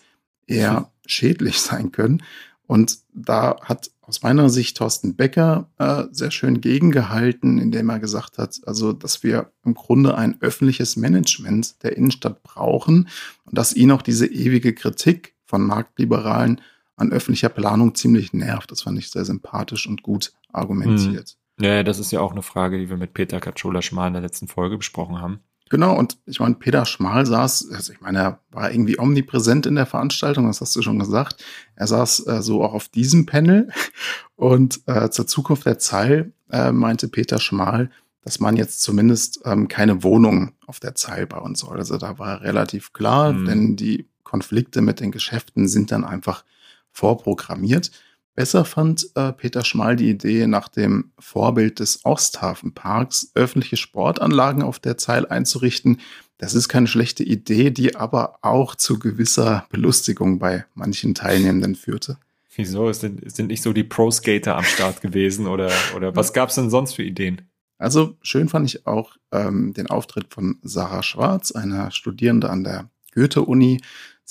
eher 0.48 0.78
hm. 0.78 0.86
schädlich 1.06 1.60
sein 1.60 1.92
können. 1.92 2.24
Und 2.66 3.00
da 3.14 3.58
hat 3.62 3.92
aus 4.00 4.24
meiner 4.24 4.50
Sicht 4.50 4.78
Thorsten 4.78 5.18
Becker 5.18 5.70
äh, 5.80 6.06
sehr 6.12 6.32
schön 6.32 6.62
gegengehalten, 6.62 7.58
indem 7.58 7.90
er 7.90 8.00
gesagt 8.00 8.38
hat, 8.38 8.62
also, 8.66 8.94
dass 8.94 9.22
wir 9.22 9.52
im 9.66 9.74
Grunde 9.74 10.16
ein 10.16 10.42
öffentliches 10.42 10.96
Management 10.96 11.84
der 11.84 11.98
Innenstadt 11.98 12.42
brauchen 12.42 13.10
und 13.44 13.58
dass 13.58 13.74
ihn 13.74 13.92
auch 13.92 14.02
diese 14.02 14.28
ewige 14.28 14.74
Kritik 14.74 15.36
von 15.46 15.62
Marktliberalen 15.62 16.62
an 17.00 17.12
öffentlicher 17.12 17.50
Planung 17.50 17.96
ziemlich 17.96 18.34
nervt. 18.34 18.72
Das 18.72 18.82
fand 18.82 19.00
ich 19.00 19.10
sehr 19.10 19.26
sympathisch 19.26 19.88
und 19.88 20.04
gut 20.04 20.34
argumentiert. 20.52 21.38
Hm. 21.58 21.66
Ja, 21.66 21.84
das 21.84 22.00
ist 22.00 22.12
ja 22.12 22.22
auch 22.22 22.32
eine 22.32 22.42
Frage, 22.42 22.78
die 22.78 22.90
wir 22.90 22.98
mit 22.98 23.14
Peter 23.14 23.40
Katschola-Schmal 23.40 24.08
in 24.08 24.14
der 24.14 24.22
letzten 24.22 24.48
Folge 24.48 24.78
besprochen 24.78 25.20
haben. 25.20 25.40
Genau, 25.70 25.96
und 25.96 26.18
ich 26.26 26.40
meine, 26.40 26.56
Peter 26.56 26.86
Schmal 26.86 27.28
saß, 27.28 27.70
also 27.72 27.94
ich 27.94 28.02
meine, 28.02 28.20
er 28.20 28.40
war 28.50 28.72
irgendwie 28.72 29.00
omnipräsent 29.00 29.68
in 29.68 29.76
der 29.76 29.86
Veranstaltung, 29.86 30.48
das 30.48 30.62
hast 30.62 30.76
du 30.76 30.82
schon 30.82 30.98
gesagt. 30.98 31.44
Er 31.76 31.86
saß 31.86 32.26
äh, 32.28 32.42
so 32.42 32.64
auch 32.64 32.74
auf 32.74 32.88
diesem 32.88 33.28
Panel 33.28 33.70
und 34.36 34.82
äh, 34.88 35.10
zur 35.10 35.28
Zukunft 35.28 35.66
der 35.66 35.78
Zeil 35.78 36.34
äh, 36.50 36.72
meinte 36.72 37.08
Peter 37.08 37.40
Schmal, 37.40 37.92
dass 38.24 38.40
man 38.40 38.58
jetzt 38.58 38.82
zumindest 38.82 39.42
ähm, 39.46 39.68
keine 39.68 40.02
Wohnung 40.02 40.54
auf 40.66 40.80
der 40.80 40.96
Zeil 40.96 41.28
bauen 41.28 41.54
soll. 41.54 41.78
Also 41.78 41.98
da 41.98 42.18
war 42.18 42.42
relativ 42.42 42.92
klar, 42.92 43.34
mhm. 43.34 43.46
denn 43.46 43.76
die 43.76 44.08
Konflikte 44.24 44.82
mit 44.82 45.00
den 45.00 45.12
Geschäften 45.12 45.68
sind 45.68 45.92
dann 45.92 46.04
einfach 46.04 46.44
vorprogrammiert. 46.92 47.92
Besser 48.36 48.64
fand 48.64 49.06
äh, 49.16 49.34
Peter 49.34 49.66
Schmal 49.66 49.98
die 49.98 50.10
Idee, 50.10 50.48
nach 50.48 50.70
dem 50.70 51.12
Vorbild 51.20 51.80
des 51.80 52.06
Osthafenparks 52.06 53.32
öffentliche 53.36 53.76
Sportanlagen 53.76 54.64
auf 54.64 54.80
der 54.80 54.98
Zeil 54.98 55.26
einzurichten. 55.26 56.00
Das 56.38 56.54
ist 56.54 56.70
keine 56.70 56.88
schlechte 56.88 57.24
Idee, 57.24 57.70
die 57.70 57.98
aber 57.98 58.40
auch 58.42 58.76
zu 58.76 58.98
gewisser 58.98 59.66
Belustigung 59.70 60.40
bei 60.40 60.66
manchen 60.74 61.16
Teilnehmenden 61.16 61.76
führte. 61.76 62.18
Wieso? 62.56 62.92
Sind, 62.94 63.30
sind 63.30 63.48
nicht 63.48 63.62
so 63.62 63.74
die 63.74 63.84
Pro-Skater 63.84 64.56
am 64.56 64.64
Start 64.64 65.02
gewesen 65.02 65.48
oder, 65.48 65.70
oder 65.96 66.16
was 66.16 66.32
gab 66.32 66.50
es 66.50 66.56
denn 66.56 66.70
sonst 66.70 66.94
für 66.94 67.04
Ideen? 67.04 67.42
Also 67.78 68.18
schön 68.22 68.50
fand 68.50 68.68
ich 68.68 68.86
auch 68.86 69.18
ähm, 69.32 69.74
den 69.74 69.88
Auftritt 69.88 70.34
von 70.34 70.60
Sarah 70.62 71.04
Schwarz, 71.04 71.52
einer 71.52 71.92
Studierende 71.92 72.50
an 72.50 72.64
der 72.64 72.90
Goethe-Uni, 73.14 73.82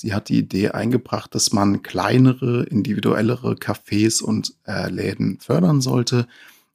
Sie 0.00 0.14
hat 0.14 0.28
die 0.28 0.38
Idee 0.38 0.69
eingebracht, 0.69 1.35
dass 1.35 1.52
man 1.52 1.83
kleinere, 1.83 2.62
individuellere 2.62 3.55
Cafés 3.55 4.23
und 4.23 4.55
äh, 4.64 4.88
Läden 4.88 5.40
fördern 5.40 5.81
sollte 5.81 6.28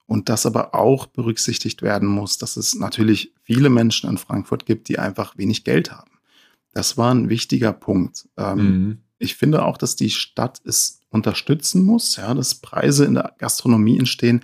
und 0.08 0.28
dass 0.28 0.46
aber 0.46 0.76
auch 0.76 1.06
berücksichtigt 1.06 1.82
werden 1.82 2.10
muss, 2.10 2.38
dass 2.38 2.58
es 2.58 2.76
natürlich 2.76 3.32
viele 3.42 3.70
Menschen 3.70 4.10
in 4.10 4.18
Frankfurt 4.18 4.66
gibt, 4.66 4.90
die 4.90 5.00
einfach 5.00 5.38
wenig 5.38 5.64
Geld 5.64 5.94
haben. 5.94 6.12
Das 6.74 6.98
war 6.98 7.14
ein 7.14 7.30
wichtiger 7.30 7.72
Punkt. 7.72 8.28
Ähm, 8.36 8.58
mhm. 8.58 8.98
Ich 9.20 9.36
finde 9.36 9.64
auch, 9.64 9.78
dass 9.78 9.96
die 9.96 10.10
Stadt 10.10 10.60
es 10.66 11.00
unterstützen 11.10 11.82
muss, 11.82 12.18
ja, 12.18 12.34
dass 12.34 12.56
Preise 12.56 13.06
in 13.06 13.14
der 13.14 13.36
Gastronomie 13.38 13.98
entstehen, 13.98 14.44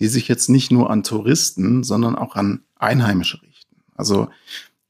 die 0.00 0.08
sich 0.08 0.26
jetzt 0.26 0.48
nicht 0.48 0.72
nur 0.72 0.90
an 0.90 1.04
Touristen, 1.04 1.84
sondern 1.84 2.16
auch 2.16 2.34
an 2.34 2.64
Einheimische 2.74 3.40
richten. 3.40 3.76
Also 3.94 4.30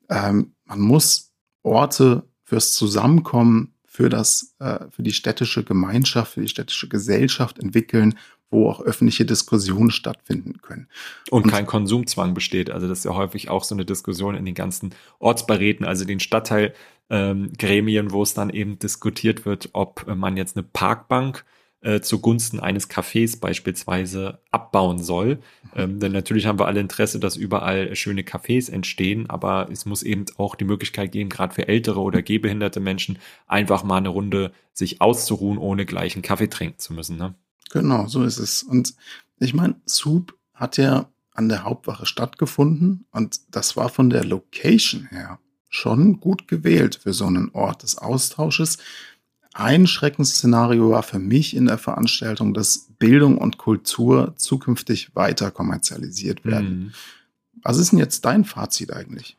ähm, 0.09 0.53
man 0.65 0.81
muss 0.81 1.33
Orte 1.63 2.23
fürs 2.47 2.73
Zusammenkommen, 2.73 3.75
für 3.85 4.09
das, 4.09 4.55
äh, 4.61 4.87
für 4.91 5.03
die 5.03 5.13
städtische 5.13 5.65
Gemeinschaft, 5.65 6.35
für 6.35 6.43
die 6.43 6.49
städtische 6.49 6.89
Gesellschaft 6.89 7.59
entwickeln, 7.59 8.17
wo 8.51 8.71
auch 8.71 8.81
öffentliche 8.81 9.25
Diskussionen 9.25 9.91
stattfinden 9.91 10.63
können. 10.63 10.87
Und, 11.31 11.45
und 11.45 11.51
kein 11.51 11.67
Konsumzwang 11.67 12.33
besteht. 12.33 12.71
Also 12.71 12.87
das 12.87 12.99
ist 12.99 13.05
ja 13.05 13.15
häufig 13.15 13.51
auch 13.51 13.65
so 13.65 13.75
eine 13.75 13.85
Diskussion 13.85 14.37
in 14.37 14.45
den 14.45 14.55
ganzen 14.55 14.95
Ortsberäten, 15.19 15.85
also 15.85 16.05
den 16.05 16.21
Stadtteilgremien, 16.21 18.07
ähm, 18.07 18.13
wo 18.13 18.23
es 18.23 18.35
dann 18.35 18.51
eben 18.51 18.79
diskutiert 18.79 19.45
wird, 19.45 19.71
ob 19.73 20.07
man 20.07 20.37
jetzt 20.37 20.57
eine 20.57 20.63
Parkbank 20.63 21.45
äh, 21.87 22.01
zugunsten 22.01 22.59
eines 22.59 22.91
Cafés 22.91 23.39
beispielsweise 23.39 24.41
abbauen 24.51 24.99
soll. 24.99 25.39
Ähm, 25.77 26.01
denn 26.01 26.11
natürlich 26.11 26.47
haben 26.47 26.59
wir 26.59 26.67
alle 26.67 26.81
Interesse, 26.81 27.21
dass 27.21 27.37
überall 27.37 27.95
schöne 27.95 28.23
Cafés 28.23 28.69
entstehen, 28.69 29.31
aber 29.31 29.69
es 29.71 29.87
muss 29.87 30.03
eben 30.03 30.25
auch 30.37 30.57
die 30.57 30.65
Möglichkeit 30.65 31.13
geben, 31.13 31.31
gerade 31.31 31.55
für 31.55 31.69
ältere 31.69 32.01
oder 32.01 32.23
gehbehinderte 32.23 32.81
Menschen, 32.81 33.21
einfach 33.47 33.85
mal 33.85 33.99
eine 33.99 34.09
Runde 34.09 34.51
sich 34.73 35.01
auszuruhen, 35.01 35.59
ohne 35.59 35.87
gleich 35.87 36.17
einen 36.17 36.23
Kaffee 36.23 36.49
trinken 36.51 36.81
zu 36.81 36.93
müssen. 36.93 37.19
Ne? 37.19 37.37
Genau, 37.71 38.09
so 38.09 38.25
ist 38.25 38.39
es. 38.39 38.65
Und 38.65 38.95
ich 39.39 39.55
meine, 39.55 39.77
Soup 39.87 40.35
hat 40.55 40.79
ja 40.79 41.09
an 41.35 41.49
der 41.49 41.63
Hauptwache 41.63 42.05
stattgefunden 42.05 43.07
und 43.13 43.55
das 43.55 43.77
war 43.77 43.91
von 43.91 44.11
der 44.11 44.25
Location 44.25 45.07
her 45.11 45.39
schon 45.69 46.19
gut 46.19 46.49
gewählt 46.49 46.99
für 47.03 47.13
so 47.13 47.27
einen 47.27 47.51
Ort 47.53 47.85
des 47.85 47.97
Austausches. 47.99 48.79
Ein 49.59 49.87
Schreckensszenario 49.87 50.91
war 50.91 51.03
für 51.03 51.19
mich 51.19 51.57
in 51.57 51.65
der 51.65 51.79
Veranstaltung, 51.79 52.53
dass 52.53 52.89
Bildung 52.99 53.39
und 53.39 53.57
Kultur 53.57 54.35
zukünftig 54.37 55.17
weiter 55.17 55.51
kommerzialisiert 55.51 56.45
werden. 56.45 56.69
Mhm. 56.79 56.93
Was 57.63 57.79
ist 57.79 57.93
denn 57.93 57.99
jetzt 57.99 58.27
dein 58.27 58.45
Fazit 58.45 58.93
eigentlich? 58.93 59.39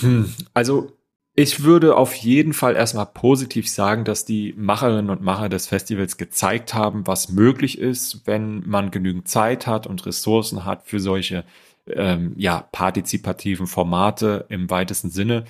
Hm, 0.00 0.32
also 0.52 0.92
ich 1.36 1.62
würde 1.62 1.96
auf 1.96 2.12
jeden 2.14 2.52
Fall 2.52 2.74
erstmal 2.74 3.06
positiv 3.06 3.68
sagen, 3.68 4.04
dass 4.04 4.24
die 4.24 4.52
Macherinnen 4.56 5.10
und 5.10 5.22
Macher 5.22 5.48
des 5.48 5.68
Festivals 5.68 6.16
gezeigt 6.16 6.74
haben, 6.74 7.06
was 7.06 7.28
möglich 7.28 7.78
ist, 7.78 8.26
wenn 8.26 8.68
man 8.68 8.90
genügend 8.90 9.28
Zeit 9.28 9.68
hat 9.68 9.86
und 9.86 10.04
Ressourcen 10.06 10.64
hat 10.64 10.82
für 10.86 10.98
solche 10.98 11.44
ähm, 11.86 12.32
ja, 12.36 12.66
partizipativen 12.72 13.68
Formate 13.68 14.46
im 14.48 14.68
weitesten 14.68 15.10
Sinne 15.10 15.44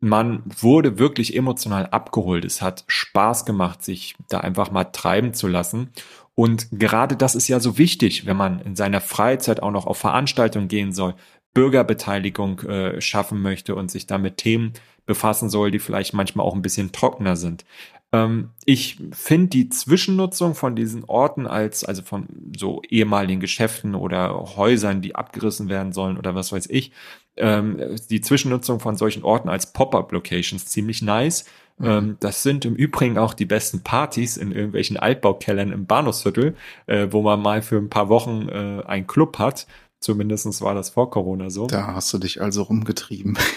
man 0.00 0.42
wurde 0.44 0.98
wirklich 0.98 1.34
emotional 1.36 1.86
abgeholt. 1.86 2.44
Es 2.44 2.62
hat 2.62 2.84
Spaß 2.86 3.44
gemacht, 3.44 3.82
sich 3.82 4.14
da 4.28 4.40
einfach 4.40 4.70
mal 4.70 4.84
treiben 4.84 5.34
zu 5.34 5.48
lassen. 5.48 5.90
Und 6.34 6.68
gerade 6.70 7.16
das 7.16 7.34
ist 7.34 7.48
ja 7.48 7.58
so 7.58 7.78
wichtig, 7.78 8.24
wenn 8.26 8.36
man 8.36 8.60
in 8.60 8.76
seiner 8.76 9.00
Freizeit 9.00 9.60
auch 9.62 9.72
noch 9.72 9.86
auf 9.86 9.98
Veranstaltungen 9.98 10.68
gehen 10.68 10.92
soll, 10.92 11.14
Bürgerbeteiligung 11.52 12.60
äh, 12.60 13.00
schaffen 13.00 13.42
möchte 13.42 13.74
und 13.74 13.90
sich 13.90 14.06
da 14.06 14.18
mit 14.18 14.36
Themen 14.36 14.74
befassen 15.06 15.50
soll, 15.50 15.72
die 15.72 15.80
vielleicht 15.80 16.14
manchmal 16.14 16.46
auch 16.46 16.54
ein 16.54 16.62
bisschen 16.62 16.92
trockener 16.92 17.34
sind. 17.34 17.64
Ähm, 18.12 18.50
ich 18.64 18.98
finde 19.12 19.48
die 19.48 19.68
Zwischennutzung 19.68 20.54
von 20.54 20.76
diesen 20.76 21.04
Orten 21.04 21.46
als, 21.46 21.84
also 21.84 22.02
von 22.02 22.28
so 22.56 22.82
ehemaligen 22.88 23.40
Geschäften 23.40 23.94
oder 23.94 24.56
Häusern, 24.56 25.02
die 25.02 25.16
abgerissen 25.16 25.68
werden 25.68 25.92
sollen 25.92 26.18
oder 26.18 26.34
was 26.34 26.52
weiß 26.52 26.68
ich, 26.70 26.92
ähm, 27.38 27.96
die 28.10 28.20
Zwischennutzung 28.20 28.80
von 28.80 28.96
solchen 28.96 29.22
Orten 29.22 29.48
als 29.48 29.72
Pop-up-Locations 29.72 30.66
ziemlich 30.66 31.02
nice. 31.02 31.44
Mhm. 31.78 31.86
Ähm, 31.86 32.16
das 32.20 32.42
sind 32.42 32.64
im 32.64 32.74
Übrigen 32.74 33.18
auch 33.18 33.34
die 33.34 33.46
besten 33.46 33.82
Partys 33.82 34.36
in 34.36 34.52
irgendwelchen 34.52 34.96
Altbaukellern 34.96 35.72
im 35.72 35.86
Bahnhofsviertel, 35.86 36.56
äh, 36.86 37.08
wo 37.10 37.22
man 37.22 37.40
mal 37.40 37.62
für 37.62 37.76
ein 37.76 37.90
paar 37.90 38.08
Wochen 38.08 38.48
äh, 38.48 38.82
einen 38.86 39.06
Club 39.06 39.38
hat. 39.38 39.66
Zumindestens 40.00 40.60
war 40.62 40.74
das 40.74 40.90
vor 40.90 41.10
Corona 41.10 41.50
so. 41.50 41.66
Da 41.66 41.94
hast 41.94 42.12
du 42.12 42.18
dich 42.18 42.40
also 42.40 42.62
rumgetrieben. 42.62 43.38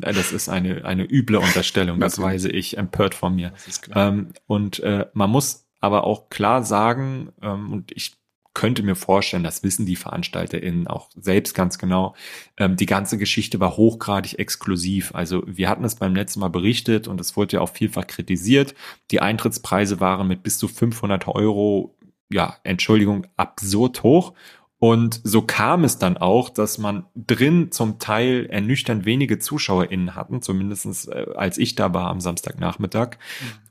Das 0.00 0.30
ist 0.30 0.48
eine, 0.48 0.84
eine 0.84 1.02
üble 1.02 1.38
Unterstellung, 1.38 1.98
das 1.98 2.22
weise 2.22 2.48
ich 2.52 2.78
empört 2.78 3.16
von 3.16 3.34
mir. 3.34 3.52
Ähm, 3.96 4.28
und 4.46 4.78
äh, 4.78 5.06
man 5.12 5.28
muss 5.28 5.66
aber 5.80 6.04
auch 6.04 6.28
klar 6.28 6.62
sagen, 6.62 7.32
ähm, 7.42 7.72
und 7.72 7.90
ich 7.90 8.16
könnte 8.58 8.82
mir 8.82 8.96
vorstellen, 8.96 9.44
das 9.44 9.62
wissen 9.62 9.86
die 9.86 9.94
VeranstalterInnen 9.94 10.88
auch 10.88 11.10
selbst 11.14 11.54
ganz 11.54 11.78
genau, 11.78 12.16
ähm, 12.56 12.74
die 12.74 12.86
ganze 12.86 13.16
Geschichte 13.16 13.60
war 13.60 13.76
hochgradig 13.76 14.40
exklusiv. 14.40 15.14
Also 15.14 15.44
wir 15.46 15.68
hatten 15.68 15.84
es 15.84 15.94
beim 15.94 16.16
letzten 16.16 16.40
Mal 16.40 16.50
berichtet 16.50 17.06
und 17.06 17.20
es 17.20 17.36
wurde 17.36 17.58
ja 17.58 17.60
auch 17.60 17.70
vielfach 17.70 18.08
kritisiert. 18.08 18.74
Die 19.12 19.20
Eintrittspreise 19.20 20.00
waren 20.00 20.26
mit 20.26 20.42
bis 20.42 20.58
zu 20.58 20.66
500 20.66 21.28
Euro 21.28 21.94
ja, 22.30 22.56
Entschuldigung, 22.64 23.28
absurd 23.36 24.02
hoch. 24.02 24.34
Und 24.80 25.20
so 25.22 25.42
kam 25.42 25.84
es 25.84 25.98
dann 25.98 26.16
auch, 26.16 26.50
dass 26.50 26.78
man 26.78 27.06
drin 27.14 27.70
zum 27.70 28.00
Teil 28.00 28.46
ernüchternd 28.46 29.04
wenige 29.04 29.38
ZuschauerInnen 29.38 30.16
hatten, 30.16 30.42
zumindestens 30.42 31.06
äh, 31.06 31.26
als 31.36 31.58
ich 31.58 31.76
da 31.76 31.94
war 31.94 32.08
am 32.08 32.20
Samstagnachmittag. 32.20 33.18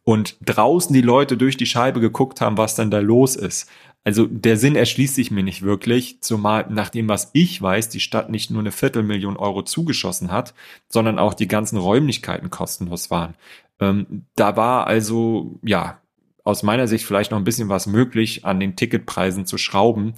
Und 0.07 0.37
draußen 0.39 0.93
die 0.93 1.01
Leute 1.01 1.35
durch 1.35 1.57
die 1.57 1.65
Scheibe 1.65 1.99
geguckt 1.99 2.39
haben, 2.39 2.57
was 2.57 2.75
denn 2.75 2.89
da 2.89 2.99
los 2.99 3.35
ist. 3.35 3.69
Also 4.05 4.25
der 4.25 4.55
Sinn 4.55 4.77
erschließt 4.77 5.15
sich 5.15 5.31
mir 5.31 5.43
nicht 5.43 5.63
wirklich, 5.63 6.21
zumal 6.21 6.65
nach 6.69 6.87
dem, 6.87 7.09
was 7.09 7.29
ich 7.33 7.61
weiß, 7.61 7.89
die 7.89 7.99
Stadt 7.99 8.29
nicht 8.29 8.49
nur 8.49 8.61
eine 8.61 8.71
Viertelmillion 8.71 9.35
Euro 9.35 9.63
zugeschossen 9.63 10.31
hat, 10.31 10.53
sondern 10.87 11.19
auch 11.19 11.33
die 11.33 11.49
ganzen 11.49 11.77
Räumlichkeiten 11.77 12.49
kostenlos 12.49 13.11
waren. 13.11 13.33
Ähm, 13.81 14.23
da 14.37 14.55
war 14.55 14.87
also, 14.87 15.59
ja, 15.61 15.99
aus 16.45 16.63
meiner 16.63 16.87
Sicht 16.87 17.03
vielleicht 17.03 17.31
noch 17.31 17.37
ein 17.37 17.43
bisschen 17.43 17.67
was 17.67 17.85
möglich, 17.85 18.45
an 18.45 18.61
den 18.61 18.77
Ticketpreisen 18.77 19.45
zu 19.45 19.57
schrauben, 19.57 20.13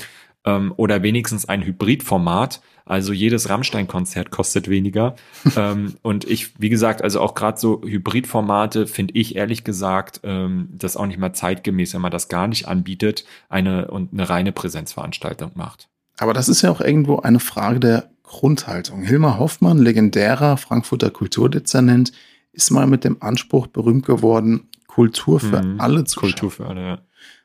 ähm, 0.45 0.73
oder 0.77 1.03
wenigstens 1.03 1.47
ein 1.47 1.63
Hybridformat. 1.63 2.61
Also 2.85 3.13
jedes 3.13 3.49
Rammstein-Konzert 3.49 4.31
kostet 4.31 4.67
weniger. 4.67 5.15
ähm, 5.55 5.95
und 6.01 6.25
ich, 6.25 6.59
wie 6.59 6.69
gesagt, 6.69 7.03
also 7.03 7.21
auch 7.21 7.35
gerade 7.35 7.59
so 7.59 7.81
Hybridformate 7.83 8.87
finde 8.87 9.13
ich 9.15 9.35
ehrlich 9.35 9.63
gesagt, 9.63 10.21
ähm, 10.23 10.69
das 10.71 10.97
auch 10.97 11.05
nicht 11.05 11.19
mal 11.19 11.33
zeitgemäß, 11.33 11.93
wenn 11.93 12.01
man 12.01 12.11
das 12.11 12.29
gar 12.29 12.47
nicht 12.47 12.67
anbietet, 12.67 13.25
eine 13.47 13.91
und 13.91 14.13
eine 14.13 14.29
reine 14.29 14.51
Präsenzveranstaltung 14.51 15.51
macht. 15.53 15.87
Aber 16.17 16.33
das 16.33 16.49
ist 16.49 16.61
ja 16.61 16.71
auch 16.71 16.81
irgendwo 16.81 17.19
eine 17.19 17.39
Frage 17.39 17.79
der 17.79 18.09
Grundhaltung. 18.23 19.03
Hilmar 19.03 19.39
Hoffmann, 19.39 19.77
legendärer 19.77 20.57
Frankfurter 20.57 21.09
Kulturdezernent, 21.09 22.11
ist 22.51 22.71
mal 22.71 22.87
mit 22.87 23.03
dem 23.03 23.21
Anspruch 23.21 23.67
berühmt 23.67 24.05
geworden, 24.05 24.67
Kultur 24.87 25.39
für 25.39 25.63
mhm. 25.63 25.79
alle 25.79 26.03
zu 26.03 26.19
Kultur 26.19 26.51
schaffen. 26.51 26.65
für 26.65 26.69
alle, 26.69 26.81
ja. 26.81 26.97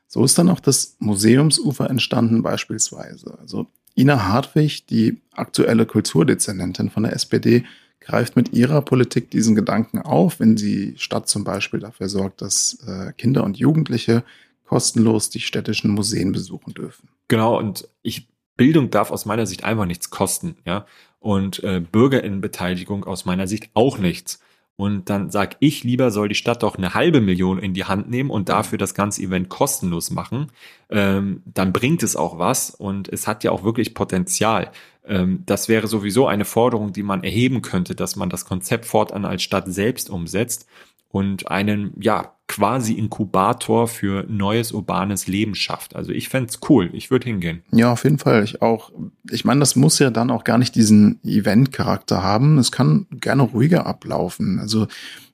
So 0.07 0.23
ist 0.23 0.37
dann 0.37 0.49
auch 0.49 0.59
das 0.59 0.95
Museumsufer 0.99 1.89
entstanden 1.89 2.41
beispielsweise. 2.41 3.37
Also 3.39 3.67
Ina 3.97 4.27
Hartwig, 4.27 4.85
die 4.87 5.21
aktuelle 5.31 5.85
Kulturdezernentin 5.85 6.89
von 6.89 7.03
der 7.03 7.13
SPD, 7.13 7.63
greift 7.99 8.35
mit 8.35 8.53
ihrer 8.53 8.81
Politik 8.81 9.31
diesen 9.31 9.55
Gedanken 9.55 9.99
auf, 9.99 10.39
wenn 10.39 10.57
sie 10.57 10.93
Stadt 10.97 11.27
zum 11.27 11.43
Beispiel 11.43 11.79
dafür 11.79 12.07
sorgt, 12.07 12.41
dass 12.41 12.77
äh, 12.85 13.13
Kinder 13.13 13.43
und 13.43 13.57
Jugendliche 13.57 14.23
kostenlos 14.65 15.29
die 15.29 15.39
städtischen 15.39 15.91
Museen 15.91 16.31
besuchen 16.31 16.73
dürfen. 16.73 17.09
Genau, 17.27 17.57
und 17.57 17.87
ich, 18.03 18.27
Bildung 18.57 18.91
darf 18.91 19.11
aus 19.11 19.25
meiner 19.25 19.47
Sicht 19.47 19.63
einfach 19.63 19.85
nichts 19.85 20.09
kosten, 20.09 20.57
ja. 20.65 20.85
Und 21.19 21.63
äh, 21.63 21.79
Bürgerinnenbeteiligung 21.79 23.05
aus 23.05 23.25
meiner 23.25 23.47
Sicht 23.47 23.71
auch 23.73 23.97
nichts. 23.97 24.39
Und 24.77 25.09
dann 25.09 25.29
sag 25.29 25.55
ich 25.59 25.83
lieber, 25.85 26.11
soll 26.11 26.27
die 26.27 26.35
Stadt 26.35 26.63
doch 26.63 26.77
eine 26.77 26.93
halbe 26.93 27.21
Million 27.21 27.59
in 27.59 27.73
die 27.73 27.85
Hand 27.85 28.09
nehmen 28.09 28.29
und 28.29 28.49
dafür 28.49 28.77
das 28.77 28.93
ganze 28.93 29.21
Event 29.21 29.47
kostenlos 29.47 30.11
machen. 30.11 30.51
Ähm, 30.89 31.43
dann 31.45 31.71
bringt 31.71 32.03
es 32.03 32.17
auch 32.17 32.39
was 32.39 32.71
und 32.71 33.07
es 33.07 33.25
hat 33.25 33.45
ja 33.45 33.51
auch 33.51 33.63
wirklich 33.63 33.93
Potenzial. 33.93 34.71
Ähm, 35.05 35.43
das 35.45 35.69
wäre 35.69 35.87
sowieso 35.87 36.27
eine 36.27 36.43
Forderung, 36.43 36.91
die 36.91 37.03
man 37.03 37.23
erheben 37.23 37.61
könnte, 37.61 37.95
dass 37.95 38.17
man 38.17 38.29
das 38.29 38.43
Konzept 38.43 38.85
fortan 38.85 39.23
als 39.23 39.43
Stadt 39.43 39.71
selbst 39.71 40.09
umsetzt 40.09 40.67
und 41.15 41.49
einen, 41.49 41.93
ja, 42.01 42.33
quasi 42.49 42.91
Inkubator 42.91 43.87
für 43.87 44.25
neues 44.27 44.73
urbanes 44.73 45.27
Leben 45.27 45.55
schafft. 45.55 45.95
Also 45.95 46.11
ich 46.11 46.27
fände 46.27 46.51
cool, 46.67 46.89
ich 46.91 47.09
würde 47.09 47.23
hingehen. 47.23 47.63
Ja, 47.71 47.93
auf 47.93 48.03
jeden 48.03 48.19
Fall. 48.19 48.43
Ich 48.43 48.61
auch. 48.61 48.91
Ich 49.31 49.45
meine, 49.45 49.61
das 49.61 49.77
muss 49.77 49.97
ja 49.97 50.09
dann 50.09 50.29
auch 50.29 50.43
gar 50.43 50.57
nicht 50.57 50.75
diesen 50.75 51.21
Event-Charakter 51.23 52.21
haben. 52.21 52.57
Es 52.57 52.73
kann 52.73 53.07
gerne 53.11 53.43
ruhiger 53.43 53.85
ablaufen. 53.85 54.59
Also 54.59 54.87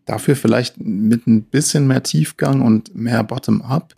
dafür 0.06 0.36
vielleicht 0.36 0.80
mit 0.80 1.26
ein 1.26 1.46
bisschen 1.46 1.88
mehr 1.88 2.04
Tiefgang 2.04 2.62
und 2.62 2.94
mehr 2.94 3.24
Bottom-up. 3.24 3.96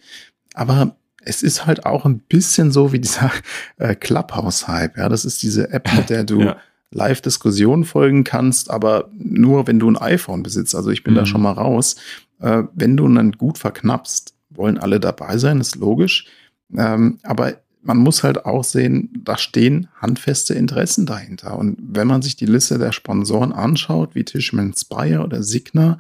Aber 0.54 0.96
es 1.26 1.44
ist 1.44 1.66
halt 1.66 1.86
auch 1.86 2.06
ein 2.06 2.20
bisschen 2.20 2.72
so 2.72 2.94
wie 2.94 3.00
dieser 3.00 3.30
äh, 3.78 3.94
Clubhouse-Hype. 3.94 4.96
Ja, 4.96 5.10
das 5.10 5.26
ist 5.26 5.44
diese 5.44 5.70
App, 5.70 5.94
mit 5.98 6.10
der 6.10 6.24
du 6.24 6.40
ja. 6.44 6.58
Live-Diskussionen 6.94 7.84
folgen 7.84 8.24
kannst, 8.24 8.70
aber 8.72 9.10
nur 9.14 9.68
wenn 9.68 9.80
du 9.80 9.90
ein 9.90 9.98
iPhone 9.98 10.44
besitzt. 10.44 10.76
Also 10.76 10.90
ich 10.92 11.04
bin 11.04 11.14
mhm. 11.14 11.18
da 11.18 11.26
schon 11.26 11.42
mal 11.42 11.52
raus. 11.52 11.96
Äh, 12.40 12.64
wenn 12.74 12.98
du 12.98 13.08
dann 13.08 13.34
gut 13.34 13.58
verknappst, 13.58 14.34
wollen 14.50 14.78
alle 14.78 15.00
dabei 15.00 15.38
sein, 15.38 15.60
ist 15.60 15.76
logisch. 15.76 16.28
Ähm, 16.76 17.20
aber 17.24 17.56
man 17.82 17.98
muss 17.98 18.24
halt 18.24 18.46
auch 18.46 18.64
sehen, 18.64 19.10
da 19.24 19.38
stehen 19.38 19.90
handfeste 20.00 20.54
Interessen 20.54 21.06
dahinter. 21.06 21.58
Und 21.58 21.78
wenn 21.82 22.08
man 22.08 22.22
sich 22.22 22.36
die 22.36 22.46
Liste 22.46 22.78
der 22.78 22.94
Sponsoren 22.94 23.52
anschaut, 23.52 24.16
wie 24.16 24.24
Tishman 24.24 24.74
Spire 24.74 25.24
oder 25.24 25.44
Signa, 25.44 26.00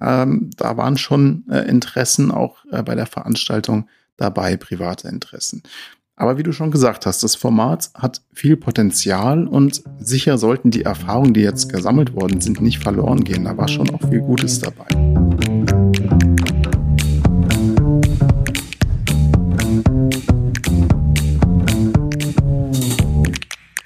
ähm, 0.00 0.50
da 0.56 0.76
waren 0.76 0.96
schon 0.96 1.44
äh, 1.50 1.68
Interessen 1.68 2.30
auch 2.30 2.64
äh, 2.70 2.82
bei 2.82 2.94
der 2.94 3.06
Veranstaltung 3.06 3.88
dabei, 4.16 4.56
private 4.56 5.08
Interessen. 5.08 5.62
Aber 6.20 6.36
wie 6.36 6.42
du 6.42 6.50
schon 6.50 6.72
gesagt 6.72 7.06
hast, 7.06 7.22
das 7.22 7.36
Format 7.36 7.90
hat 7.94 8.22
viel 8.32 8.56
Potenzial 8.56 9.46
und 9.46 9.84
sicher 10.00 10.36
sollten 10.36 10.72
die 10.72 10.82
Erfahrungen, 10.82 11.32
die 11.32 11.42
jetzt 11.42 11.72
gesammelt 11.72 12.12
worden 12.12 12.40
sind, 12.40 12.60
nicht 12.60 12.80
verloren 12.80 13.22
gehen. 13.22 13.44
Da 13.44 13.56
war 13.56 13.68
schon 13.68 13.88
auch 13.90 14.00
viel 14.00 14.20
Gutes 14.20 14.58
dabei. 14.58 14.88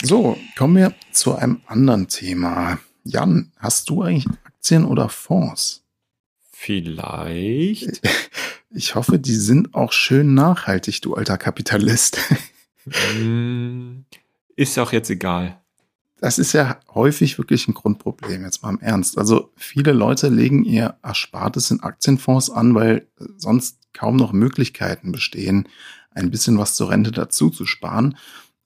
So, 0.02 0.38
kommen 0.56 0.76
wir 0.76 0.94
zu 1.12 1.34
einem 1.34 1.60
anderen 1.66 2.08
Thema. 2.08 2.78
Jan, 3.04 3.52
hast 3.58 3.90
du 3.90 4.02
eigentlich 4.02 4.26
Aktien 4.46 4.86
oder 4.86 5.10
Fonds? 5.10 5.81
Vielleicht. 6.62 8.00
Ich 8.74 8.94
hoffe, 8.94 9.18
die 9.18 9.34
sind 9.34 9.74
auch 9.74 9.92
schön 9.92 10.32
nachhaltig, 10.32 11.02
du 11.02 11.12
alter 11.12 11.36
Kapitalist. 11.36 12.16
Mm, 13.14 14.06
ist 14.56 14.78
auch 14.78 14.92
jetzt 14.92 15.10
egal. 15.10 15.60
Das 16.22 16.38
ist 16.38 16.54
ja 16.54 16.80
häufig 16.94 17.36
wirklich 17.36 17.68
ein 17.68 17.74
Grundproblem, 17.74 18.44
jetzt 18.44 18.62
mal 18.62 18.70
im 18.70 18.80
Ernst. 18.80 19.18
Also 19.18 19.52
viele 19.56 19.92
Leute 19.92 20.30
legen 20.30 20.64
ihr 20.64 20.96
Erspartes 21.02 21.70
in 21.70 21.80
Aktienfonds 21.80 22.48
an, 22.48 22.74
weil 22.74 23.06
sonst 23.36 23.76
kaum 23.92 24.16
noch 24.16 24.32
Möglichkeiten 24.32 25.12
bestehen, 25.12 25.68
ein 26.12 26.30
bisschen 26.30 26.56
was 26.56 26.74
zur 26.74 26.88
Rente 26.88 27.12
dazu 27.12 27.50
zu 27.50 27.66
sparen. 27.66 28.16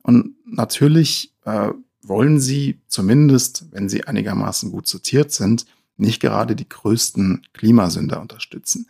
Und 0.03 0.37
natürlich 0.47 1.35
äh, 1.45 1.71
wollen 2.01 2.39
sie 2.39 2.81
zumindest, 2.87 3.67
wenn 3.73 3.89
sie 3.89 4.05
einigermaßen 4.05 4.71
gut 4.71 4.87
sortiert 4.87 5.33
sind, 5.33 5.67
nicht 5.97 6.21
gerade 6.21 6.57
die 6.57 6.69
größten 6.69 7.47
Klimasünder 7.53 8.21
unterstützen. 8.21 8.89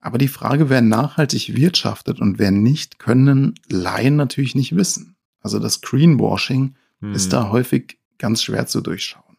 Aber 0.00 0.18
die 0.18 0.28
Frage, 0.28 0.68
wer 0.68 0.82
nachhaltig 0.82 1.56
wirtschaftet 1.56 2.20
und 2.20 2.38
wer 2.38 2.50
nicht, 2.50 2.98
können 2.98 3.54
Laien 3.68 4.16
natürlich 4.16 4.54
nicht 4.54 4.76
wissen. 4.76 5.16
Also 5.40 5.58
das 5.58 5.80
Greenwashing 5.80 6.74
hm. 7.00 7.12
ist 7.12 7.32
da 7.32 7.50
häufig 7.50 7.98
ganz 8.18 8.42
schwer 8.42 8.66
zu 8.66 8.80
durchschauen. 8.80 9.36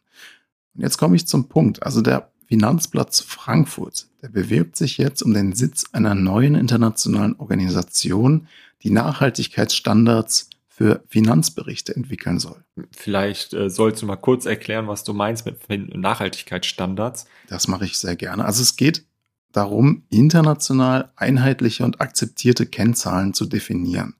Und 0.73 0.81
jetzt 0.81 0.97
komme 0.97 1.15
ich 1.15 1.27
zum 1.27 1.47
Punkt. 1.47 1.83
Also 1.83 2.01
der 2.01 2.31
Finanzplatz 2.47 3.21
Frankfurt, 3.21 4.07
der 4.21 4.29
bewirbt 4.29 4.75
sich 4.75 4.97
jetzt 4.97 5.23
um 5.23 5.33
den 5.33 5.53
Sitz 5.53 5.85
einer 5.93 6.15
neuen 6.15 6.55
internationalen 6.55 7.35
Organisation, 7.37 8.47
die 8.83 8.91
Nachhaltigkeitsstandards 8.91 10.49
für 10.75 11.01
Finanzberichte 11.07 11.95
entwickeln 11.95 12.37
soll. 12.37 12.65
Vielleicht 12.91 13.53
äh, 13.53 13.69
sollst 13.69 14.01
du 14.01 14.05
mal 14.05 14.17
kurz 14.17 14.45
erklären, 14.45 14.89
was 14.89 15.05
du 15.05 15.13
meinst 15.13 15.45
mit 15.45 15.95
Nachhaltigkeitsstandards. 15.95 17.27
Das 17.47 17.69
mache 17.69 17.85
ich 17.85 17.97
sehr 17.97 18.17
gerne. 18.17 18.43
Also 18.43 18.61
es 18.61 18.75
geht 18.75 19.05
darum, 19.53 20.03
international 20.09 21.13
einheitliche 21.15 21.85
und 21.85 22.01
akzeptierte 22.01 22.65
Kennzahlen 22.65 23.33
zu 23.33 23.45
definieren. 23.45 24.15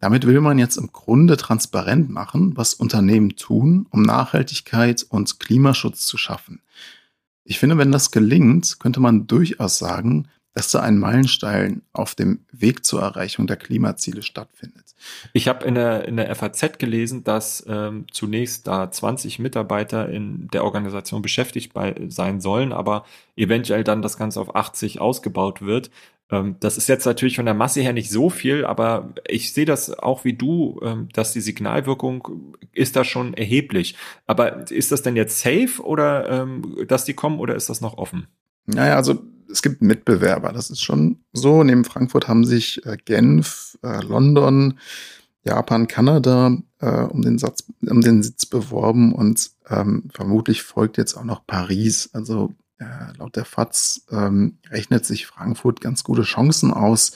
Damit 0.00 0.26
will 0.26 0.40
man 0.40 0.58
jetzt 0.58 0.76
im 0.76 0.90
Grunde 0.90 1.36
transparent 1.36 2.10
machen, 2.10 2.56
was 2.56 2.74
Unternehmen 2.74 3.36
tun, 3.36 3.86
um 3.90 4.02
Nachhaltigkeit 4.02 5.06
und 5.08 5.38
Klimaschutz 5.38 6.06
zu 6.06 6.18
schaffen. 6.18 6.62
Ich 7.44 7.60
finde, 7.60 7.78
wenn 7.78 7.92
das 7.92 8.10
gelingt, 8.10 8.80
könnte 8.80 8.98
man 8.98 9.28
durchaus 9.28 9.78
sagen, 9.78 10.26
dass 10.52 10.72
da 10.72 10.80
ein 10.80 10.98
Meilenstein 10.98 11.82
auf 11.92 12.16
dem 12.16 12.40
Weg 12.50 12.84
zur 12.84 13.02
Erreichung 13.02 13.46
der 13.46 13.56
Klimaziele 13.56 14.22
stattfindet. 14.22 14.91
Ich 15.32 15.48
habe 15.48 15.64
in 15.66 15.74
der, 15.74 16.06
in 16.06 16.16
der 16.16 16.34
FAZ 16.34 16.78
gelesen, 16.78 17.24
dass 17.24 17.64
ähm, 17.68 18.06
zunächst 18.10 18.66
da 18.66 18.90
20 18.90 19.38
Mitarbeiter 19.38 20.08
in 20.08 20.48
der 20.48 20.64
Organisation 20.64 21.22
beschäftigt 21.22 21.72
bei, 21.72 21.94
sein 22.08 22.40
sollen, 22.40 22.72
aber 22.72 23.04
eventuell 23.36 23.84
dann 23.84 24.02
das 24.02 24.16
Ganze 24.16 24.40
auf 24.40 24.54
80 24.54 25.00
ausgebaut 25.00 25.62
wird. 25.62 25.90
Ähm, 26.30 26.56
das 26.60 26.76
ist 26.78 26.88
jetzt 26.88 27.04
natürlich 27.04 27.36
von 27.36 27.44
der 27.44 27.54
Masse 27.54 27.82
her 27.82 27.92
nicht 27.92 28.10
so 28.10 28.30
viel, 28.30 28.64
aber 28.64 29.12
ich 29.28 29.52
sehe 29.52 29.66
das 29.66 29.96
auch 29.96 30.24
wie 30.24 30.32
du, 30.32 30.80
ähm, 30.82 31.08
dass 31.12 31.32
die 31.32 31.40
Signalwirkung 31.40 32.56
ist 32.72 32.96
da 32.96 33.04
schon 33.04 33.34
erheblich. 33.34 33.96
Aber 34.26 34.70
ist 34.70 34.90
das 34.90 35.02
denn 35.02 35.14
jetzt 35.14 35.40
safe 35.40 35.82
oder 35.82 36.28
ähm, 36.30 36.84
dass 36.88 37.04
die 37.04 37.14
kommen 37.14 37.38
oder 37.38 37.54
ist 37.54 37.68
das 37.68 37.80
noch 37.80 37.98
offen? 37.98 38.26
Naja, 38.66 38.96
also 38.96 39.22
es 39.52 39.62
gibt 39.62 39.82
Mitbewerber, 39.82 40.52
das 40.52 40.70
ist 40.70 40.82
schon 40.82 41.18
so. 41.32 41.62
Neben 41.62 41.84
Frankfurt 41.84 42.26
haben 42.28 42.44
sich 42.44 42.84
äh, 42.86 42.96
Genf, 43.04 43.78
äh, 43.82 44.02
London, 44.02 44.78
Japan, 45.44 45.88
Kanada 45.88 46.56
äh, 46.80 47.02
um, 47.02 47.22
den 47.22 47.38
Satz, 47.38 47.64
um 47.86 48.00
den 48.00 48.22
Sitz 48.22 48.46
beworben 48.46 49.14
und 49.14 49.50
ähm, 49.68 50.08
vermutlich 50.12 50.62
folgt 50.62 50.96
jetzt 50.98 51.14
auch 51.14 51.24
noch 51.24 51.46
Paris. 51.46 52.10
Also 52.12 52.54
äh, 52.78 53.16
laut 53.18 53.36
der 53.36 53.44
FAZ 53.44 54.06
ähm, 54.10 54.58
rechnet 54.70 55.04
sich 55.04 55.26
Frankfurt 55.26 55.80
ganz 55.80 56.04
gute 56.04 56.22
Chancen 56.22 56.72
aus, 56.72 57.12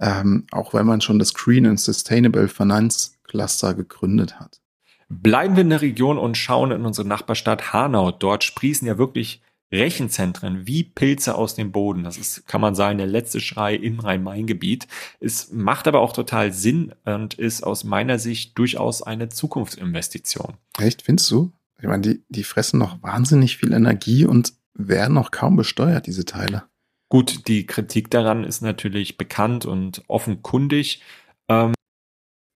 ähm, 0.00 0.46
auch 0.50 0.72
weil 0.74 0.84
man 0.84 1.00
schon 1.00 1.18
das 1.18 1.34
Green 1.34 1.66
and 1.66 1.80
Sustainable 1.80 2.48
Finance 2.48 3.12
Cluster 3.24 3.74
gegründet 3.74 4.38
hat. 4.38 4.60
Bleiben 5.08 5.54
wir 5.56 5.62
in 5.62 5.70
der 5.70 5.82
Region 5.82 6.18
und 6.18 6.36
schauen 6.36 6.70
in 6.70 6.84
unsere 6.84 7.06
Nachbarstadt 7.06 7.72
Hanau. 7.72 8.10
Dort 8.10 8.42
sprießen 8.42 8.86
ja 8.86 8.98
wirklich 8.98 9.42
Rechenzentren 9.74 10.66
wie 10.66 10.84
Pilze 10.84 11.34
aus 11.34 11.54
dem 11.54 11.72
Boden. 11.72 12.04
Das 12.04 12.16
ist, 12.16 12.46
kann 12.46 12.60
man 12.60 12.74
sagen, 12.74 12.98
der 12.98 13.06
letzte 13.06 13.40
Schrei 13.40 13.74
im 13.74 14.00
Rhein-Main-Gebiet. 14.00 14.86
Es 15.20 15.52
macht 15.52 15.88
aber 15.88 16.00
auch 16.00 16.12
total 16.12 16.52
Sinn 16.52 16.94
und 17.04 17.34
ist 17.34 17.62
aus 17.62 17.84
meiner 17.84 18.18
Sicht 18.18 18.56
durchaus 18.58 19.02
eine 19.02 19.28
Zukunftsinvestition. 19.28 20.54
Echt, 20.78 21.02
findest 21.02 21.30
du? 21.30 21.52
Ich 21.78 21.88
meine, 21.88 22.02
die, 22.02 22.22
die 22.28 22.44
fressen 22.44 22.78
noch 22.78 23.02
wahnsinnig 23.02 23.58
viel 23.58 23.72
Energie 23.72 24.24
und 24.24 24.54
werden 24.74 25.14
noch 25.14 25.30
kaum 25.30 25.56
besteuert, 25.56 26.06
diese 26.06 26.24
Teile. 26.24 26.64
Gut, 27.08 27.46
die 27.46 27.66
Kritik 27.66 28.10
daran 28.10 28.44
ist 28.44 28.62
natürlich 28.62 29.18
bekannt 29.18 29.66
und 29.66 30.02
offenkundig. 30.08 31.02
Ähm, 31.48 31.74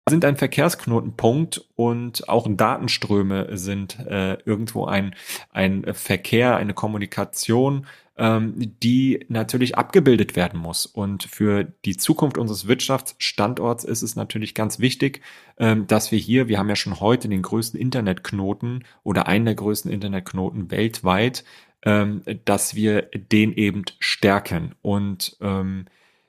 sind 0.09 0.25
ein 0.25 0.37
Verkehrsknotenpunkt 0.37 1.65
und 1.77 2.29
auch 2.29 2.47
Datenströme 2.49 3.57
sind 3.57 3.99
äh, 4.01 4.35
irgendwo 4.45 4.85
ein, 4.85 5.15
ein 5.51 5.87
Verkehr, 5.95 6.57
eine 6.57 6.75
Kommunikation, 6.75 7.87
ähm, 8.19 8.55
die 8.83 9.25
natürlich 9.29 9.79
abgebildet 9.79 10.37
werden 10.37 10.61
muss. 10.61 10.85
Und 10.85 11.25
für 11.25 11.65
die 11.87 11.97
Zukunft 11.97 12.37
unseres 12.37 12.67
Wirtschaftsstandorts 12.69 13.85
ist 13.85 14.03
es 14.03 14.15
natürlich 14.15 14.55
ganz 14.55 14.79
wichtig, 14.79 15.23
ähm, 15.59 15.87
dass 15.87 16.13
wir 16.13 16.19
hier, 16.19 16.49
wir 16.49 16.59
haben 16.59 16.69
ja 16.69 16.77
schon 16.77 17.01
heute 17.01 17.31
den 17.31 17.43
größten 17.43 17.81
Internetknoten 17.81 18.85
oder 19.05 19.27
einen 19.27 19.47
der 19.47 19.55
größten 19.55 19.91
Internetknoten 19.91 20.71
weltweit, 20.71 21.45
ähm, 21.83 22.23
dass 22.45 22.75
wir 22.75 23.03
den 23.03 23.55
eben 23.55 23.85
stärken. 24.01 24.75
Und 24.83 25.39
ähm, 25.41 25.87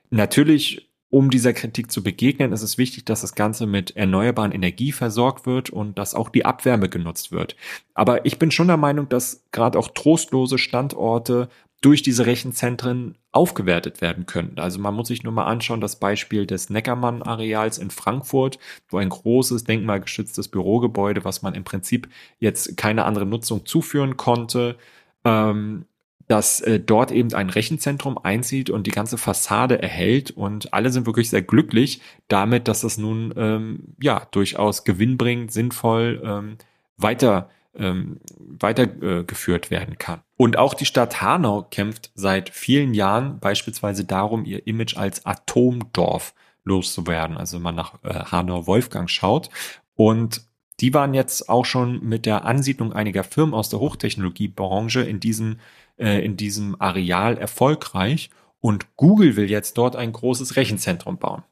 natürlich 0.09 0.89
um 1.15 1.29
dieser 1.29 1.53
Kritik 1.53 1.93
zu 1.93 2.03
begegnen, 2.03 2.51
ist 2.51 2.61
es 2.61 2.77
wichtig, 2.77 3.05
dass 3.05 3.21
das 3.21 3.35
Ganze 3.35 3.67
mit 3.67 3.95
erneuerbaren 3.95 4.51
Energie 4.51 4.91
versorgt 4.91 5.45
wird 5.45 5.69
und 5.69 5.97
dass 5.97 6.13
auch 6.13 6.27
die 6.27 6.43
Abwärme 6.43 6.89
genutzt 6.89 7.31
wird. 7.31 7.55
Aber 7.93 8.25
ich 8.25 8.37
bin 8.37 8.51
schon 8.51 8.67
der 8.67 8.75
Meinung, 8.75 9.07
dass 9.07 9.45
gerade 9.53 9.79
auch 9.79 9.87
trostlose 9.87 10.57
Standorte 10.57 11.47
durch 11.79 12.01
diese 12.01 12.25
Rechenzentren 12.25 13.17
aufgewertet 13.31 14.01
werden 14.01 14.25
könnten. 14.25 14.59
Also 14.59 14.77
man 14.77 14.93
muss 14.93 15.07
sich 15.07 15.23
nur 15.23 15.31
mal 15.31 15.45
anschauen, 15.45 15.79
das 15.79 16.01
Beispiel 16.01 16.45
des 16.45 16.69
Neckermann-Areals 16.69 17.77
in 17.77 17.91
Frankfurt, 17.91 18.59
wo 18.89 18.97
ein 18.97 19.07
großes 19.07 19.63
denkmalgeschütztes 19.63 20.49
Bürogebäude, 20.49 21.23
was 21.23 21.41
man 21.41 21.55
im 21.55 21.63
Prinzip 21.63 22.09
jetzt 22.39 22.75
keine 22.75 23.05
andere 23.05 23.25
Nutzung 23.25 23.65
zuführen 23.65 24.17
konnte, 24.17 24.75
ähm, 25.23 25.85
dass 26.27 26.61
äh, 26.61 26.79
dort 26.79 27.11
eben 27.11 27.33
ein 27.33 27.49
Rechenzentrum 27.49 28.17
einzieht 28.17 28.69
und 28.69 28.87
die 28.87 28.91
ganze 28.91 29.17
Fassade 29.17 29.81
erhält 29.81 30.31
und 30.31 30.73
alle 30.73 30.89
sind 30.91 31.05
wirklich 31.05 31.29
sehr 31.29 31.41
glücklich 31.41 32.01
damit, 32.27 32.67
dass 32.67 32.81
das 32.81 32.97
nun 32.97 33.33
ähm, 33.37 33.95
ja 34.01 34.27
durchaus 34.31 34.83
gewinnbringend, 34.83 35.51
sinnvoll 35.51 36.21
ähm, 36.23 36.57
weiter 36.97 37.49
ähm, 37.77 38.21
weitergeführt 38.39 39.67
äh, 39.67 39.71
werden 39.71 39.97
kann. 39.97 40.21
Und 40.37 40.57
auch 40.57 40.73
die 40.73 40.85
Stadt 40.85 41.21
Hanau 41.21 41.63
kämpft 41.69 42.11
seit 42.15 42.49
vielen 42.49 42.93
Jahren 42.93 43.39
beispielsweise 43.39 44.05
darum, 44.05 44.45
ihr 44.45 44.65
Image 44.65 44.95
als 44.95 45.25
Atomdorf 45.25 46.33
loszuwerden. 46.63 47.37
Also 47.37 47.57
wenn 47.57 47.63
man 47.63 47.75
nach 47.75 47.95
äh, 48.03 48.13
Hanau-Wolfgang 48.13 49.09
schaut. 49.09 49.49
Und 49.95 50.41
die 50.79 50.93
waren 50.93 51.13
jetzt 51.13 51.47
auch 51.47 51.65
schon 51.65 52.03
mit 52.03 52.25
der 52.25 52.45
Ansiedlung 52.45 52.91
einiger 52.91 53.23
Firmen 53.23 53.53
aus 53.53 53.69
der 53.69 53.79
Hochtechnologiebranche 53.79 55.01
in 55.01 55.19
diesem 55.19 55.59
äh, 55.97 56.23
in 56.23 56.37
diesem 56.37 56.79
Areal 56.79 57.37
erfolgreich 57.37 58.29
und 58.59 58.95
Google 58.95 59.35
will 59.35 59.49
jetzt 59.49 59.77
dort 59.77 59.95
ein 59.95 60.11
großes 60.11 60.55
Rechenzentrum 60.55 61.17
bauen. 61.17 61.43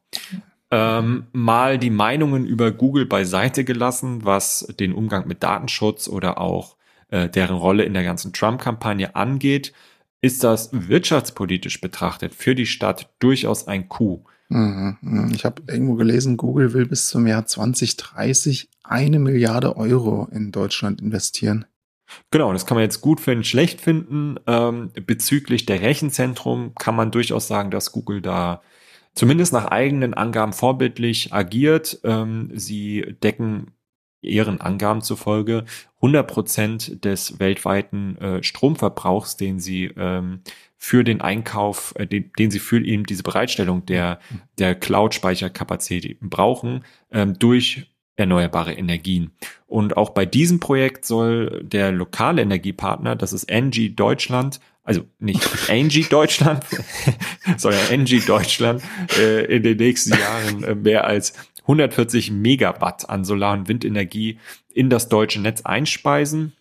Ähm, 0.71 1.27
mal 1.31 1.77
die 1.77 1.91
Meinungen 1.91 2.45
über 2.45 2.71
Google 2.71 3.05
beiseite 3.05 3.63
gelassen, 3.63 4.25
was 4.25 4.67
den 4.79 4.93
Umgang 4.93 5.27
mit 5.27 5.43
Datenschutz 5.43 6.07
oder 6.07 6.41
auch 6.41 6.77
äh, 7.09 7.29
deren 7.29 7.57
Rolle 7.57 7.83
in 7.83 7.93
der 7.93 8.03
ganzen 8.03 8.33
Trump-Kampagne 8.33 9.15
angeht, 9.15 9.71
ist 10.21 10.43
das 10.43 10.69
wirtschaftspolitisch 10.71 11.79
betrachtet 11.79 12.33
für 12.33 12.55
die 12.55 12.65
Stadt 12.65 13.13
durchaus 13.19 13.67
ein 13.67 13.87
Coup. 13.89 14.25
Mhm, 14.49 14.97
mhm. 15.01 15.31
Ich 15.35 15.45
habe 15.45 15.61
irgendwo 15.67 15.95
gelesen, 15.95 16.37
Google 16.37 16.73
will 16.73 16.87
bis 16.87 17.09
zum 17.09 17.27
Jahr 17.27 17.45
2030 17.45 18.69
eine 18.83 19.19
Milliarde 19.19 19.77
Euro 19.77 20.27
in 20.31 20.51
Deutschland 20.51 21.01
investieren. 21.01 21.65
Genau, 22.31 22.51
das 22.53 22.65
kann 22.65 22.75
man 22.75 22.83
jetzt 22.83 23.01
gut 23.01 23.19
finden, 23.19 23.43
schlecht 23.43 23.81
finden. 23.81 24.37
Ähm, 24.47 24.91
bezüglich 25.05 25.65
der 25.65 25.81
Rechenzentrum 25.81 26.73
kann 26.75 26.95
man 26.95 27.11
durchaus 27.11 27.47
sagen, 27.47 27.71
dass 27.71 27.91
Google 27.91 28.21
da 28.21 28.61
zumindest 29.13 29.53
nach 29.53 29.65
eigenen 29.65 30.13
Angaben 30.13 30.53
vorbildlich 30.53 31.33
agiert. 31.33 31.99
Ähm, 32.03 32.51
sie 32.53 33.15
decken 33.23 33.71
ihren 34.21 34.61
Angaben 34.61 35.01
zufolge 35.01 35.65
100 35.97 36.27
Prozent 36.27 37.05
des 37.05 37.39
weltweiten 37.39 38.17
äh, 38.17 38.43
Stromverbrauchs, 38.43 39.37
den 39.37 39.59
sie 39.59 39.85
ähm, 39.97 40.41
für 40.77 41.03
den 41.03 41.21
Einkauf, 41.21 41.93
äh, 41.97 42.07
den, 42.07 42.31
den 42.37 42.51
sie 42.51 42.59
für 42.59 42.83
eben 42.83 43.05
diese 43.05 43.23
Bereitstellung 43.23 43.85
der, 43.85 44.19
der 44.57 44.75
Cloud-Speicherkapazität 44.75 46.19
brauchen, 46.21 46.83
ähm, 47.11 47.37
durch 47.37 47.92
erneuerbare 48.15 48.73
Energien. 48.73 49.31
Und 49.67 49.97
auch 49.97 50.11
bei 50.11 50.25
diesem 50.25 50.59
Projekt 50.59 51.05
soll 51.05 51.63
der 51.63 51.91
lokale 51.91 52.41
Energiepartner, 52.41 53.15
das 53.15 53.33
ist 53.33 53.45
Engie 53.45 53.89
Deutschland, 53.89 54.59
also 54.83 55.03
nicht 55.19 55.41
Engie 55.69 56.03
Deutschland, 56.03 56.63
sondern 57.57 57.87
Engie 57.89 58.19
Deutschland, 58.19 58.83
äh, 59.17 59.45
in 59.45 59.63
den 59.63 59.77
nächsten 59.77 60.11
Jahren 60.11 60.63
äh, 60.63 60.75
mehr 60.75 61.05
als 61.05 61.33
140 61.63 62.31
Megawatt 62.31 63.09
an 63.09 63.23
Solar- 63.23 63.53
und 63.53 63.67
Windenergie 63.67 64.37
in 64.73 64.89
das 64.89 65.09
deutsche 65.09 65.41
Netz 65.41 65.61
einspeisen. 65.61 66.53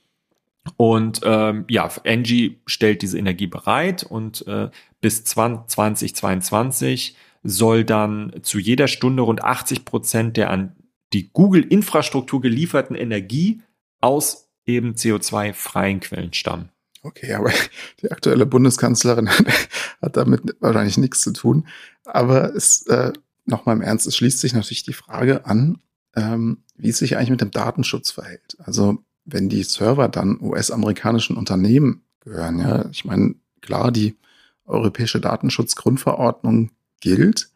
Und 0.77 1.21
ähm, 1.25 1.65
ja, 1.69 1.91
Engie 2.05 2.61
stellt 2.67 3.03
diese 3.03 3.19
Energie 3.19 3.49
bereit 3.49 4.05
und 4.05 4.47
äh, 4.47 4.71
bis 5.01 5.25
2022 5.25 7.17
soll 7.43 7.85
dann 7.85 8.33
zu 8.43 8.61
jeder 8.61 8.87
Stunde 8.87 9.25
rund 9.25 9.43
80 9.43 9.85
Prozent 9.85 10.37
der 10.37 10.51
an 10.51 10.77
die 11.13 11.31
Google-Infrastruktur 11.33 12.41
gelieferten 12.41 12.97
Energie 12.97 13.63
aus 14.01 14.49
eben 14.67 14.95
CO2-freien 14.95 16.01
Quellen 16.01 16.33
stammen. 16.33 16.71
Okay, 17.03 17.35
aber 17.35 17.51
die 18.03 18.11
aktuelle 18.11 18.47
Bundeskanzlerin 18.47 19.29
hat 20.03 20.17
damit 20.17 20.57
wahrscheinlich 20.61 20.99
nichts 20.99 21.21
zu 21.21 21.33
tun. 21.33 21.67
Aber 22.05 22.55
es, 22.55 22.87
äh, 22.87 23.13
nochmal 23.45 23.77
im 23.77 23.83
Ernst, 23.83 24.07
es 24.07 24.17
schließt 24.17 24.41
sich 24.41 24.55
natürlich 24.55 24.85
die 24.85 24.93
Frage 24.93 25.47
an, 25.47 25.79
ähm, 26.15 26.59
wie 26.77 26.91
es 26.91 26.99
sich 26.99 27.17
eigentlich 27.17 27.31
mit 27.31 27.41
dem 27.41 27.51
Datenschutz 27.51 28.11
verhält. 28.11 28.57
Also 28.59 28.99
wenn 29.25 29.49
die 29.49 29.63
Server 29.63 30.09
dann 30.09 30.41
US-amerikanischen 30.41 31.37
Unternehmen 31.37 32.05
gehören, 32.21 32.59
ja, 32.59 32.89
ich 32.91 33.05
meine, 33.05 33.35
klar, 33.61 33.93
die 33.93 34.17
europäische 34.65 35.21
Datenschutzgrundverordnung 35.21 36.71
gilt, 37.01 37.52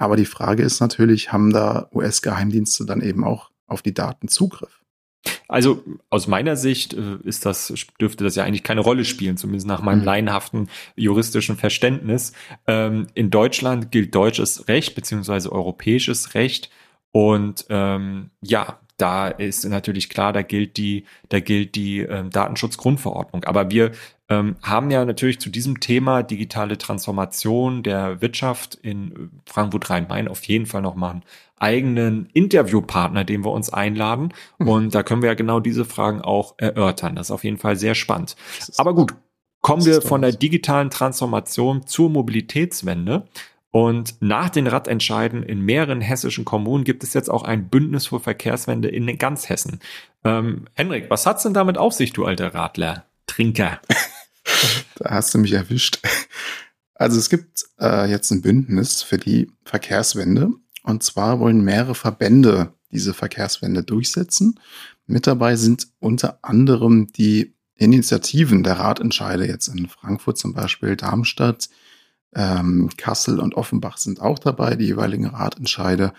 aber 0.00 0.16
die 0.16 0.24
Frage 0.24 0.62
ist 0.62 0.80
natürlich, 0.80 1.30
haben 1.30 1.52
da 1.52 1.90
US-Geheimdienste 1.92 2.86
dann 2.86 3.02
eben 3.02 3.22
auch 3.22 3.50
auf 3.66 3.82
die 3.82 3.92
Daten 3.92 4.28
Zugriff? 4.28 4.80
Also 5.46 5.84
aus 6.08 6.26
meiner 6.26 6.56
Sicht 6.56 6.94
äh, 6.94 7.18
ist 7.22 7.44
das, 7.44 7.74
dürfte 8.00 8.24
das 8.24 8.34
ja 8.34 8.44
eigentlich 8.44 8.62
keine 8.62 8.80
Rolle 8.80 9.04
spielen, 9.04 9.36
zumindest 9.36 9.66
nach 9.66 9.82
meinem 9.82 9.98
mhm. 9.98 10.06
laienhaften 10.06 10.70
juristischen 10.96 11.56
Verständnis. 11.56 12.32
Ähm, 12.66 13.08
in 13.12 13.28
Deutschland 13.28 13.90
gilt 13.90 14.14
deutsches 14.14 14.68
Recht 14.68 14.94
beziehungsweise 14.94 15.52
europäisches 15.52 16.32
Recht. 16.32 16.70
Und 17.12 17.66
ähm, 17.68 18.30
ja, 18.40 18.80
da 19.00 19.28
ist 19.28 19.64
natürlich 19.64 20.08
klar, 20.08 20.32
da 20.32 20.42
gilt 20.42 20.76
die, 20.76 21.04
da 21.28 21.40
gilt 21.40 21.74
die 21.74 22.00
ähm, 22.00 22.30
Datenschutzgrundverordnung. 22.30 23.44
Aber 23.44 23.70
wir 23.70 23.92
ähm, 24.28 24.56
haben 24.62 24.90
ja 24.90 25.04
natürlich 25.04 25.40
zu 25.40 25.50
diesem 25.50 25.80
Thema 25.80 26.22
digitale 26.22 26.78
Transformation 26.78 27.82
der 27.82 28.20
Wirtschaft 28.20 28.76
in 28.76 29.30
Frankfurt 29.46 29.90
Rhein-Main 29.90 30.28
auf 30.28 30.44
jeden 30.44 30.66
Fall 30.66 30.82
noch 30.82 30.94
mal 30.94 31.10
einen 31.10 31.22
eigenen 31.56 32.26
Interviewpartner, 32.32 33.24
den 33.24 33.44
wir 33.44 33.52
uns 33.52 33.72
einladen. 33.72 34.32
Mhm. 34.58 34.68
Und 34.68 34.94
da 34.94 35.02
können 35.02 35.22
wir 35.22 35.28
ja 35.28 35.34
genau 35.34 35.60
diese 35.60 35.84
Fragen 35.84 36.22
auch 36.22 36.54
erörtern. 36.58 37.16
Das 37.16 37.28
ist 37.28 37.30
auf 37.32 37.44
jeden 37.44 37.58
Fall 37.58 37.76
sehr 37.76 37.94
spannend. 37.94 38.36
Aber 38.76 38.94
gut, 38.94 39.14
kommen 39.60 39.84
wir 39.84 40.00
von 40.02 40.22
der 40.22 40.32
digitalen 40.32 40.90
Transformation 40.90 41.86
zur 41.86 42.10
Mobilitätswende. 42.10 43.26
Und 43.72 44.20
nach 44.20 44.50
den 44.50 44.66
Radentscheiden 44.66 45.42
in 45.42 45.60
mehreren 45.60 46.00
hessischen 46.00 46.44
Kommunen 46.44 46.84
gibt 46.84 47.04
es 47.04 47.14
jetzt 47.14 47.30
auch 47.30 47.44
ein 47.44 47.68
Bündnis 47.68 48.08
für 48.08 48.18
Verkehrswende 48.18 48.88
in 48.88 49.16
ganz 49.16 49.48
Hessen. 49.48 49.78
Ähm, 50.24 50.66
Henrik, 50.74 51.08
was 51.08 51.24
hat's 51.24 51.44
denn 51.44 51.54
damit 51.54 51.78
auf 51.78 51.92
sich, 51.92 52.12
du 52.12 52.24
alter 52.24 52.52
Radler? 52.52 53.06
Trinker. 53.26 53.80
da 54.96 55.10
hast 55.10 55.32
du 55.34 55.38
mich 55.38 55.52
erwischt. 55.52 56.00
Also 56.94 57.18
es 57.18 57.30
gibt 57.30 57.64
äh, 57.80 58.10
jetzt 58.10 58.30
ein 58.32 58.42
Bündnis 58.42 59.02
für 59.02 59.18
die 59.18 59.50
Verkehrswende. 59.64 60.50
Und 60.82 61.02
zwar 61.02 61.38
wollen 61.38 61.62
mehrere 61.62 61.94
Verbände 61.94 62.74
diese 62.90 63.14
Verkehrswende 63.14 63.84
durchsetzen. 63.84 64.58
Mit 65.06 65.26
dabei 65.26 65.56
sind 65.56 65.88
unter 66.00 66.40
anderem 66.42 67.12
die 67.12 67.54
Initiativen 67.76 68.62
der 68.62 68.78
Ratentscheide 68.78 69.46
jetzt 69.46 69.68
in 69.68 69.88
Frankfurt 69.88 70.38
zum 70.38 70.52
Beispiel, 70.52 70.96
Darmstadt, 70.96 71.70
ähm, 72.34 72.90
Kassel 72.96 73.40
und 73.40 73.54
Offenbach 73.54 73.98
sind 73.98 74.20
auch 74.20 74.38
dabei, 74.38 74.76
die 74.76 74.86
jeweiligen 74.86 75.26
Ratentscheide. 75.26 76.12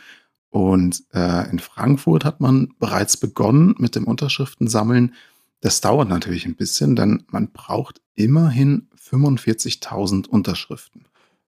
Und 0.49 1.03
äh, 1.13 1.49
in 1.49 1.59
Frankfurt 1.59 2.25
hat 2.25 2.41
man 2.41 2.73
bereits 2.79 3.17
begonnen 3.17 3.75
mit 3.77 3.95
dem 3.95 4.05
Unterschriftensammeln. 4.05 5.13
Das 5.61 5.79
dauert 5.79 6.09
natürlich 6.09 6.45
ein 6.45 6.55
bisschen, 6.55 6.95
denn 6.95 7.23
man 7.29 7.51
braucht 7.51 8.01
immerhin 8.15 8.87
45.000 8.99 10.27
Unterschriften. 10.27 11.05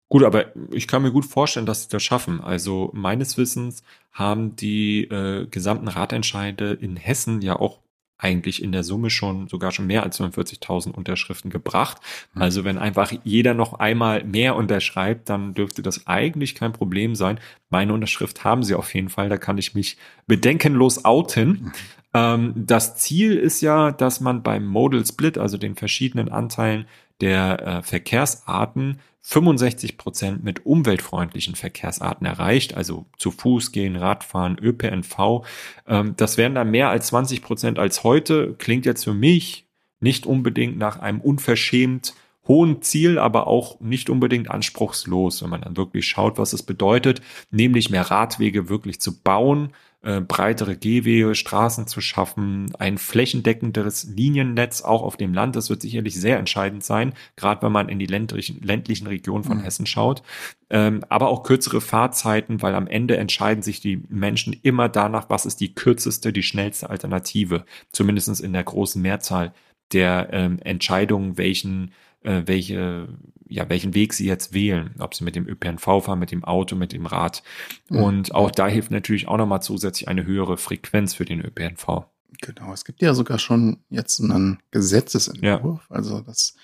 Gut, 0.10 0.24
aber 0.24 0.48
ich 0.72 0.88
kann 0.88 1.04
mir 1.04 1.12
gut 1.12 1.26
vorstellen, 1.26 1.68
dass 1.68 1.84
sie 1.84 1.90
das 1.90 2.04
schaffen. 2.04 2.42
Also 2.42 2.90
meines 2.94 3.38
Wissens 3.38 3.84
haben 4.12 4.56
die 4.56 5.04
äh, 5.04 5.46
gesamten 5.46 5.88
Ratentscheide 5.88 6.74
in 6.74 6.96
Hessen 6.98 7.42
ja 7.42 7.56
auch 7.56 7.80
eigentlich 8.20 8.62
in 8.62 8.72
der 8.72 8.84
Summe 8.84 9.10
schon 9.10 9.48
sogar 9.48 9.72
schon 9.72 9.88
mehr 9.88 10.04
als 10.04 10.20
45.000 10.20 10.92
Unterschriften 10.92 11.50
gebracht. 11.50 12.02
Mhm. 12.34 12.42
Also 12.42 12.64
wenn 12.66 12.78
einfach 12.78 13.12
jeder 13.24 13.54
noch 13.54 13.74
einmal 13.74 14.24
mehr 14.26 14.56
unterschreibt, 14.56 15.30
dann 15.30 15.54
dürfte 15.54 15.82
das 15.82 16.06
eigentlich 16.06 16.54
kein 16.54 16.74
Problem 16.74 17.16
sein. 17.16 17.40
Meine 17.70 17.94
Unterschrift 17.94 18.44
haben 18.44 18.64
sie 18.64 18.76
auf 18.76 18.94
jeden 18.94 19.10
Fall, 19.10 19.30
da 19.30 19.38
kann 19.38 19.58
ich 19.58 19.74
mich 19.74 19.98
bedenkenlos 20.28 21.06
outen. 21.06 21.72
Ähm, 22.14 22.54
das 22.56 22.96
Ziel 22.98 23.36
ist 23.36 23.62
ja, 23.62 23.92
dass 23.92 24.20
man 24.20 24.44
beim 24.44 24.66
Modal 24.66 25.06
Split, 25.06 25.38
also 25.38 25.58
den 25.58 25.76
verschiedenen 25.76 26.30
Anteilen 26.30 26.86
der 27.22 27.68
äh, 27.68 27.82
Verkehrsarten, 27.84 29.00
65 29.22 29.98
Prozent 29.98 30.44
mit 30.44 30.66
umweltfreundlichen 30.66 31.56
Verkehrsarten 31.56 32.26
erreicht, 32.26 32.76
also 32.76 33.06
zu 33.18 33.32
Fuß 33.32 33.72
gehen, 33.72 33.96
Radfahren, 33.96 34.58
ÖPNV. 34.58 35.46
Ähm, 35.88 36.16
das 36.18 36.38
wären 36.38 36.56
dann 36.56 36.72
mehr 36.72 36.90
als 36.90 37.08
20 37.08 37.42
Prozent 37.42 37.80
als 37.80 38.04
heute. 38.04 38.56
Klingt 38.58 38.86
jetzt 38.86 39.04
für 39.04 39.14
mich 39.14 39.68
nicht 40.00 40.26
unbedingt 40.26 40.78
nach 40.78 41.00
einem 41.00 41.22
unverschämt 41.22 42.16
hohen 42.48 42.82
Ziel, 42.82 43.20
aber 43.20 43.46
auch 43.46 43.80
nicht 43.80 44.10
unbedingt 44.10 44.50
anspruchslos, 44.50 45.44
wenn 45.44 45.52
man 45.52 45.62
dann 45.62 45.78
wirklich 45.78 46.08
schaut, 46.08 46.40
was 46.40 46.54
es 46.54 46.64
bedeutet, 46.64 47.22
nämlich 47.52 47.92
mehr 47.92 48.10
Radwege 48.10 48.70
wirklich 48.70 49.00
zu 49.00 49.22
bauen, 49.22 49.70
äh, 50.02 50.22
breitere 50.22 50.78
Gehwege, 50.78 51.36
Straßen 51.36 51.88
zu 51.88 52.00
schaffen, 52.00 52.74
ein 52.80 52.98
flächendeckenderes 52.98 54.06
Liniennetz 54.06 54.82
auch 54.82 55.02
auf 55.02 55.18
dem 55.18 55.34
Land. 55.34 55.56
Das 55.56 55.70
wird 55.70 55.82
sicherlich 55.82 56.16
sehr 56.16 56.40
entscheidend 56.40 56.84
sein, 56.84 57.14
gerade 57.36 57.62
wenn 57.64 57.72
man 57.72 57.90
in 57.90 58.00
die 58.00 58.06
ländlichen, 58.06 58.62
ländlichen 58.62 59.08
Regionen 59.08 59.44
von 59.44 59.58
mhm. 59.58 59.64
Hessen 59.64 59.86
schaut. 59.86 60.24
Ähm, 60.70 61.04
aber 61.10 61.28
auch 61.28 61.44
kürzere 61.44 61.82
Fahrzeiten, 61.82 62.62
weil 62.62 62.76
am 62.76 62.88
Ende 62.88 63.18
entscheiden 63.18 63.62
sich 63.62 63.82
die 63.82 64.04
Menschen 64.08 64.54
immer 64.54 64.88
danach, 64.88 65.30
was 65.30 65.46
ist 65.46 65.60
die 65.60 65.74
kürzeste, 65.74 66.32
die 66.32 66.44
schnellste 66.44 66.90
Alternative, 66.90 67.66
zumindestens 67.92 68.40
in 68.40 68.54
der 68.54 68.64
großen 68.64 69.02
Mehrzahl 69.02 69.54
der 69.92 70.30
ähm, 70.32 70.60
Entscheidungen, 70.60 71.38
welchen 71.38 71.92
äh, 72.24 72.44
welche, 72.46 73.08
ja, 73.50 73.68
welchen 73.68 73.96
Weg 73.96 74.14
sie 74.14 74.28
jetzt 74.28 74.54
wählen, 74.54 74.92
ob 75.00 75.16
sie 75.16 75.24
mit 75.24 75.36
dem 75.36 75.48
ÖPNV 75.48 75.84
fahren, 75.84 76.20
mit 76.20 76.32
dem 76.32 76.44
Auto, 76.44 76.76
mit 76.76 76.94
dem 76.94 77.08
Rad. 77.08 77.44
Mhm. 77.90 77.98
Und 77.98 78.36
auch 78.36 78.52
da 78.52 78.68
hilft 78.68 78.92
natürlich 78.92 79.28
auch 79.28 79.38
nochmal 79.38 79.62
zusätzlich 79.62 80.08
eine 80.08 80.26
höhere 80.26 80.58
Frequenz 80.58 81.16
für 81.16 81.26
den 81.26 81.42
ÖPNV. 81.42 82.06
Genau, 82.42 82.72
es 82.72 82.86
gibt 82.86 83.02
ja 83.02 83.14
sogar 83.14 83.40
schon 83.40 83.78
jetzt 83.90 84.22
einen 84.22 84.60
Gesetzesentwurf, 84.72 85.88
ja. 85.90 85.96
also 85.96 86.22
das 86.22 86.56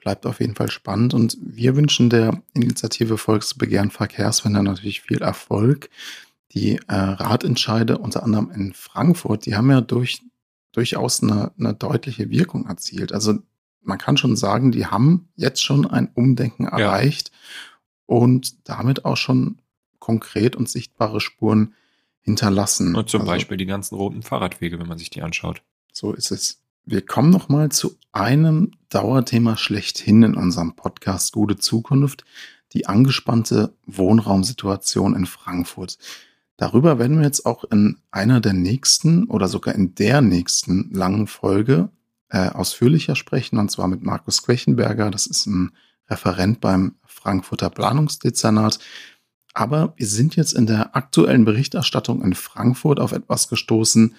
bleibt 0.00 0.24
auf 0.24 0.40
jeden 0.40 0.54
Fall 0.54 0.70
spannend 0.70 1.12
und 1.12 1.36
wir 1.42 1.76
wünschen 1.76 2.08
der 2.08 2.42
Initiative 2.54 3.18
Volksbegehren 3.18 3.90
Verkehrswende 3.90 4.62
natürlich 4.62 5.02
viel 5.02 5.20
Erfolg. 5.20 5.90
Die 6.52 6.76
äh, 6.88 6.94
Ratentscheide 6.94 7.98
unter 7.98 8.24
anderem 8.24 8.50
in 8.50 8.72
Frankfurt, 8.72 9.44
die 9.44 9.54
haben 9.54 9.70
ja 9.70 9.82
durch, 9.82 10.22
durchaus 10.72 11.22
eine, 11.22 11.52
eine 11.58 11.74
deutliche 11.74 12.30
Wirkung 12.30 12.66
erzielt. 12.66 13.12
Also 13.12 13.40
man 13.82 13.98
kann 13.98 14.16
schon 14.16 14.36
sagen, 14.36 14.72
die 14.72 14.86
haben 14.86 15.28
jetzt 15.36 15.62
schon 15.62 15.86
ein 15.86 16.10
Umdenken 16.14 16.66
erreicht 16.66 17.30
ja. 17.30 17.76
und 18.06 18.68
damit 18.68 19.04
auch 19.04 19.16
schon 19.16 19.58
konkret 19.98 20.56
und 20.56 20.68
sichtbare 20.68 21.20
Spuren 21.20 21.74
hinterlassen. 22.20 22.94
Und 22.94 23.08
zum 23.08 23.22
also, 23.22 23.32
Beispiel 23.32 23.56
die 23.56 23.66
ganzen 23.66 23.94
roten 23.94 24.22
Fahrradwege, 24.22 24.78
wenn 24.78 24.88
man 24.88 24.98
sich 24.98 25.10
die 25.10 25.22
anschaut. 25.22 25.62
So 25.92 26.12
ist 26.12 26.30
es. 26.30 26.62
Wir 26.84 27.04
kommen 27.04 27.30
noch 27.30 27.48
mal 27.48 27.70
zu 27.70 27.96
einem 28.12 28.72
Dauerthema 28.88 29.56
schlechthin 29.56 30.22
in 30.22 30.34
unserem 30.34 30.74
Podcast 30.74 31.32
Gute 31.32 31.56
Zukunft, 31.56 32.24
die 32.72 32.86
angespannte 32.86 33.74
Wohnraumsituation 33.86 35.14
in 35.14 35.26
Frankfurt. 35.26 35.98
Darüber 36.56 36.98
werden 36.98 37.18
wir 37.18 37.24
jetzt 37.24 37.46
auch 37.46 37.64
in 37.64 37.98
einer 38.10 38.40
der 38.40 38.52
nächsten 38.52 39.24
oder 39.24 39.48
sogar 39.48 39.74
in 39.74 39.94
der 39.94 40.20
nächsten 40.20 40.90
langen 40.92 41.26
Folge 41.26 41.90
äh, 42.30 42.48
ausführlicher 42.48 43.16
sprechen, 43.16 43.58
und 43.58 43.70
zwar 43.70 43.88
mit 43.88 44.02
Markus 44.02 44.42
Quechenberger. 44.42 45.10
Das 45.10 45.26
ist 45.26 45.46
ein 45.46 45.72
Referent 46.08 46.60
beim 46.60 46.96
Frankfurter 47.04 47.70
Planungsdezernat. 47.70 48.78
Aber 49.52 49.94
wir 49.96 50.06
sind 50.06 50.36
jetzt 50.36 50.52
in 50.52 50.66
der 50.66 50.94
aktuellen 50.96 51.44
Berichterstattung 51.44 52.22
in 52.22 52.34
Frankfurt 52.34 53.00
auf 53.00 53.12
etwas 53.12 53.48
gestoßen, 53.48 54.14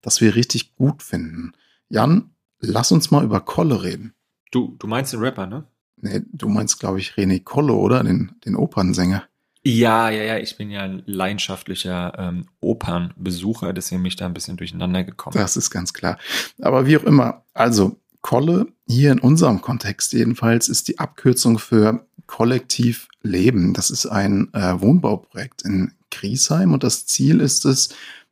das 0.00 0.20
wir 0.20 0.34
richtig 0.36 0.76
gut 0.76 1.02
finden. 1.02 1.52
Jan, 1.88 2.30
lass 2.60 2.92
uns 2.92 3.10
mal 3.10 3.24
über 3.24 3.40
Kolle 3.40 3.82
reden. 3.82 4.14
Du, 4.52 4.76
du 4.78 4.86
meinst 4.86 5.12
den 5.12 5.20
Rapper, 5.20 5.46
ne? 5.46 5.64
Nee, 5.96 6.22
du 6.32 6.48
meinst, 6.48 6.78
glaube 6.78 7.00
ich, 7.00 7.12
René 7.12 7.42
Kolle, 7.42 7.72
oder? 7.72 8.04
Den, 8.04 8.32
den 8.44 8.54
Opernsänger. 8.54 9.24
Ja, 9.68 10.10
ja, 10.10 10.22
ja, 10.22 10.38
ich 10.38 10.56
bin 10.56 10.70
ja 10.70 10.82
ein 10.82 11.02
leidenschaftlicher 11.06 12.12
ähm, 12.16 12.46
Opernbesucher, 12.60 13.72
deswegen 13.72 14.00
bin 14.00 14.10
ich 14.10 14.14
da 14.14 14.24
ein 14.24 14.32
bisschen 14.32 14.56
durcheinander 14.56 15.02
gekommen. 15.02 15.34
Das 15.36 15.56
ist 15.56 15.70
ganz 15.70 15.92
klar. 15.92 16.18
Aber 16.60 16.86
wie 16.86 16.96
auch 16.96 17.02
immer, 17.02 17.42
also 17.52 17.98
Kolle, 18.20 18.68
hier 18.86 19.10
in 19.10 19.18
unserem 19.18 19.62
Kontext 19.62 20.12
jedenfalls, 20.12 20.68
ist 20.68 20.86
die 20.86 21.00
Abkürzung 21.00 21.58
für 21.58 22.06
Kollektiv 22.28 23.08
Leben. 23.24 23.72
Das 23.72 23.90
ist 23.90 24.06
ein 24.06 24.54
äh, 24.54 24.80
Wohnbauprojekt 24.80 25.62
in 25.62 25.94
Griesheim 26.12 26.72
und 26.72 26.84
das 26.84 27.06
Ziel 27.06 27.40
ist 27.40 27.64
es, 27.64 27.88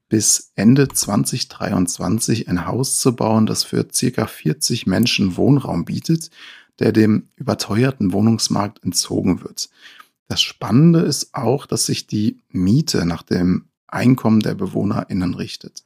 bis 0.08 0.52
Ende 0.54 0.86
2023 0.86 2.48
ein 2.48 2.64
Haus 2.64 3.00
zu 3.00 3.16
bauen, 3.16 3.46
das 3.46 3.64
für 3.64 3.88
circa 3.92 4.28
40 4.28 4.86
Menschen 4.86 5.36
Wohnraum 5.36 5.84
bietet, 5.84 6.30
der 6.78 6.92
dem 6.92 7.26
überteuerten 7.34 8.12
Wohnungsmarkt 8.12 8.84
entzogen 8.84 9.42
wird. 9.42 9.68
Das 10.28 10.40
Spannende 10.40 11.00
ist 11.00 11.34
auch, 11.34 11.66
dass 11.66 11.86
sich 11.86 12.06
die 12.06 12.40
Miete 12.48 13.04
nach 13.04 13.22
dem 13.22 13.66
Einkommen 13.86 14.40
der 14.40 14.54
BewohnerInnen 14.54 15.34
richtet. 15.34 15.84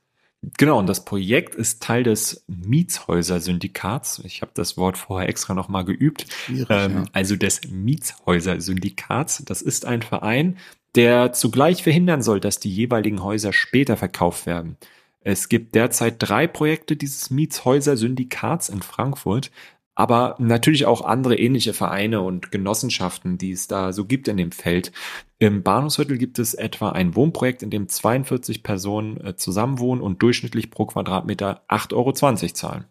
Genau, 0.57 0.79
und 0.79 0.87
das 0.87 1.05
Projekt 1.05 1.57
ist 1.57 1.83
Teil 1.83 2.05
des 2.05 2.45
Mietshäuser-Syndikats. 2.47 4.21
Ich 4.25 4.41
habe 4.41 4.53
das 4.55 4.77
Wort 4.77 4.97
vorher 4.97 5.29
extra 5.29 5.53
nochmal 5.53 5.85
geübt. 5.85 6.27
Ähm, 6.49 6.67
ja. 6.69 7.05
Also 7.13 7.35
des 7.35 7.63
Mietshäuser-Syndikats. 7.69 9.43
Das 9.45 9.63
ist 9.63 9.85
ein 9.85 10.03
Verein, 10.03 10.57
der 10.95 11.33
zugleich 11.33 11.83
verhindern 11.83 12.23
soll, 12.23 12.39
dass 12.39 12.61
die 12.61 12.73
jeweiligen 12.73 13.23
Häuser 13.23 13.53
später 13.53 13.97
verkauft 13.97 14.47
werden. 14.47 14.77
Es 15.21 15.49
gibt 15.49 15.75
derzeit 15.75 16.17
drei 16.19 16.47
Projekte 16.47 16.97
dieses 16.97 17.31
Mietshäuser-Syndikats 17.31 18.69
in 18.69 18.81
Frankfurt 18.81 19.51
aber 19.99 20.37
natürlich 20.39 20.87
auch 20.87 21.05
andere 21.05 21.37
ähnliche 21.37 21.73
Vereine 21.73 22.21
und 22.21 22.53
Genossenschaften, 22.53 23.37
die 23.37 23.51
es 23.51 23.67
da 23.67 23.93
so 23.93 24.05
gibt 24.05 24.29
in 24.29 24.37
dem 24.37 24.53
Feld. 24.53 24.93
Im 25.41 25.65
Bahnhofsviertel 25.65 26.19
gibt 26.19 26.39
es 26.39 26.55
etwa 26.55 26.91
ein 26.91 27.17
Wohnprojekt, 27.17 27.65
in 27.65 27.71
dem 27.71 27.89
42 27.89 28.63
Personen 28.63 29.17
äh, 29.21 29.35
zusammenwohnen 29.35 30.01
und 30.01 30.23
durchschnittlich 30.23 30.71
pro 30.71 30.87
Quadratmeter 30.87 31.65
8,20 31.69 31.95
Euro 31.97 32.13
zahlen. 32.13 32.85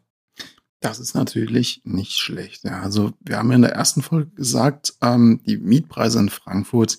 Das 0.81 0.99
ist 0.99 1.15
natürlich 1.15 1.79
nicht 1.85 2.17
schlecht. 2.17 2.65
Ja. 2.65 2.81
Also 2.81 3.13
wir 3.21 3.37
haben 3.37 3.53
in 3.53 3.61
der 3.61 3.71
ersten 3.71 4.01
Folge 4.01 4.31
gesagt, 4.31 4.95
ähm, 5.01 5.39
die 5.47 5.55
Mietpreise 5.55 6.19
in 6.19 6.27
Frankfurt 6.27 6.97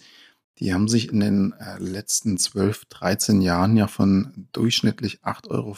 die 0.59 0.75
haben 0.75 0.88
sich 0.88 1.12
in 1.12 1.21
den 1.21 1.53
äh, 1.53 1.79
letzten 1.79 2.37
12, 2.37 2.87
13 2.87 3.40
Jahren 3.40 3.77
ja 3.77 3.87
von 3.87 4.49
durchschnittlich 4.53 5.21
8,50 5.23 5.51
Euro 5.51 5.77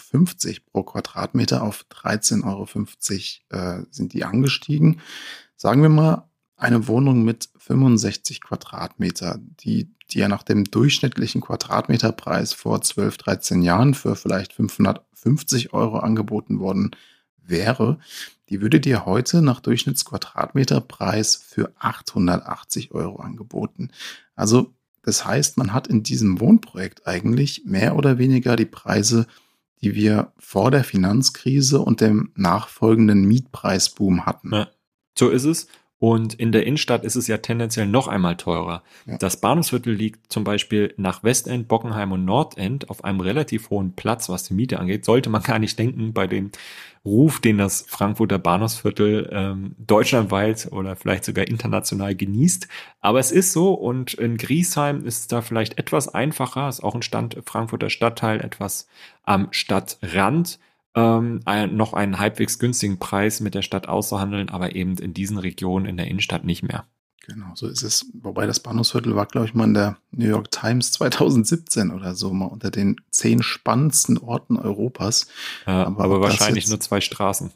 pro 0.73 0.83
Quadratmeter 0.83 1.63
auf 1.63 1.85
13,50 1.91 3.41
Euro 3.53 3.81
äh, 3.81 3.85
sind 3.91 4.13
die 4.13 4.25
angestiegen. 4.25 5.01
Sagen 5.57 5.83
wir 5.83 5.91
mal, 5.91 6.31
eine 6.57 6.89
Wohnung 6.89 7.25
mit 7.25 7.49
65 7.59 8.41
Quadratmeter, 8.41 9.39
die, 9.41 9.95
die 10.11 10.19
ja 10.19 10.29
nach 10.29 10.43
dem 10.43 10.65
durchschnittlichen 10.65 11.41
Quadratmeterpreis 11.41 12.53
vor 12.53 12.81
12, 12.81 13.17
13 13.17 13.63
Jahren 13.63 13.95
für 13.95 14.17
vielleicht 14.17 14.53
550 14.53 15.73
Euro 15.73 15.99
angeboten 15.99 16.61
worden 16.61 16.91
wäre, 17.47 17.99
die 18.49 18.61
würde 18.61 18.81
dir 18.81 19.07
heute 19.07 19.43
nach 19.43 19.61
Durchschnittsquadratmeterpreis 19.61 21.37
für 21.37 21.73
880 21.79 22.93
Euro 22.93 23.21
angeboten. 23.21 23.91
Also 24.35 24.75
das 25.03 25.25
heißt, 25.25 25.57
man 25.57 25.73
hat 25.73 25.87
in 25.87 26.03
diesem 26.03 26.41
Wohnprojekt 26.41 27.07
eigentlich 27.07 27.63
mehr 27.65 27.97
oder 27.97 28.19
weniger 28.19 28.57
die 28.57 28.67
Preise, 28.67 29.27
die 29.83 29.95
wir 29.95 30.33
vor 30.39 30.71
der 30.71 30.85
Finanzkrise 30.85 31.81
und 31.81 32.01
dem 32.01 32.33
nachfolgenden 32.35 33.25
Mietpreisboom 33.25 34.27
hatten. 34.27 34.53
Ja, 34.53 34.69
so 35.19 35.31
ist 35.31 35.45
es. 35.45 35.69
Und 36.01 36.33
in 36.33 36.51
der 36.51 36.67
Innenstadt 36.67 37.05
ist 37.05 37.15
es 37.15 37.27
ja 37.27 37.37
tendenziell 37.37 37.87
noch 37.87 38.09
einmal 38.09 38.39
teurer. 38.39 38.83
Ja. 39.05 39.19
Das 39.19 39.37
Bahnhofsviertel 39.37 39.93
liegt 39.93 40.33
zum 40.33 40.45
Beispiel 40.45 40.95
nach 40.97 41.23
Westend, 41.23 41.69
Bockenheim 41.69 42.11
und 42.13 42.25
Nordend 42.25 42.89
auf 42.89 43.05
einem 43.05 43.21
relativ 43.21 43.69
hohen 43.69 43.93
Platz, 43.93 44.31
was 44.31 44.45
die 44.45 44.55
Miete 44.55 44.81
angeht. 44.81 45.05
Sollte 45.05 45.29
man 45.29 45.43
gar 45.43 45.59
nicht 45.59 45.79
denken 45.79 46.15
bei 46.15 46.27
dem 46.27 46.53
Ruf, 47.05 47.41
den 47.41 47.59
das 47.59 47.85
Frankfurter 47.87 48.39
Bahnhofsviertel 48.39 49.29
ähm, 49.31 49.75
deutschlandweit 49.77 50.69
oder 50.73 50.97
vielleicht 50.97 51.27
sogar 51.27 51.47
international 51.47 52.15
genießt. 52.15 52.67
Aber 53.03 53.19
es 53.19 53.31
ist 53.31 53.53
so 53.53 53.75
und 53.75 54.15
in 54.15 54.39
Griesheim 54.39 55.05
ist 55.05 55.19
es 55.19 55.27
da 55.27 55.43
vielleicht 55.43 55.79
etwas 55.79 56.09
einfacher, 56.09 56.67
ist 56.71 56.83
auch 56.83 56.95
ein 56.95 57.03
Stand 57.03 57.37
Frankfurter 57.45 57.91
Stadtteil, 57.91 58.41
etwas 58.41 58.89
am 59.25 59.49
Stadtrand 59.51 60.59
ähm, 60.95 61.41
ein, 61.45 61.77
noch 61.77 61.93
einen 61.93 62.19
halbwegs 62.19 62.59
günstigen 62.59 62.99
Preis 62.99 63.41
mit 63.41 63.55
der 63.55 63.63
Stadt 63.63 63.89
auszuhandeln, 63.89 64.49
aber 64.49 64.75
eben 64.75 64.97
in 64.99 65.15
diesen 65.15 65.39
Regionen 65.39 65.87
in 65.87 65.97
der 65.97 66.09
Innenstadt 66.09 66.45
nicht 66.45 66.63
mehr. 66.63 66.87
Genau, 67.27 67.55
so 67.55 67.69
ist 67.69 67.83
es. 67.83 68.07
Wobei 68.15 68.47
das 68.47 68.61
Bahnhofsviertel 68.61 69.15
war, 69.15 69.27
glaube 69.27 69.47
ich, 69.47 69.55
mal 69.55 69.65
in 69.65 69.75
der 69.75 69.99
New 70.11 70.27
York 70.27 70.51
Times 70.51 70.91
2017 70.93 71.91
oder 71.91 72.15
so, 72.15 72.33
mal 72.33 72.47
unter 72.47 72.71
den 72.71 72.97
zehn 73.11 73.43
spannendsten 73.43 74.19
Orten 74.19 74.57
Europas. 74.57 75.27
Ja, 75.67 75.87
aber, 75.87 76.05
aber 76.05 76.21
wahrscheinlich 76.23 76.69
nur 76.69 76.81
zwei 76.81 77.01
Straßen. 77.01 77.53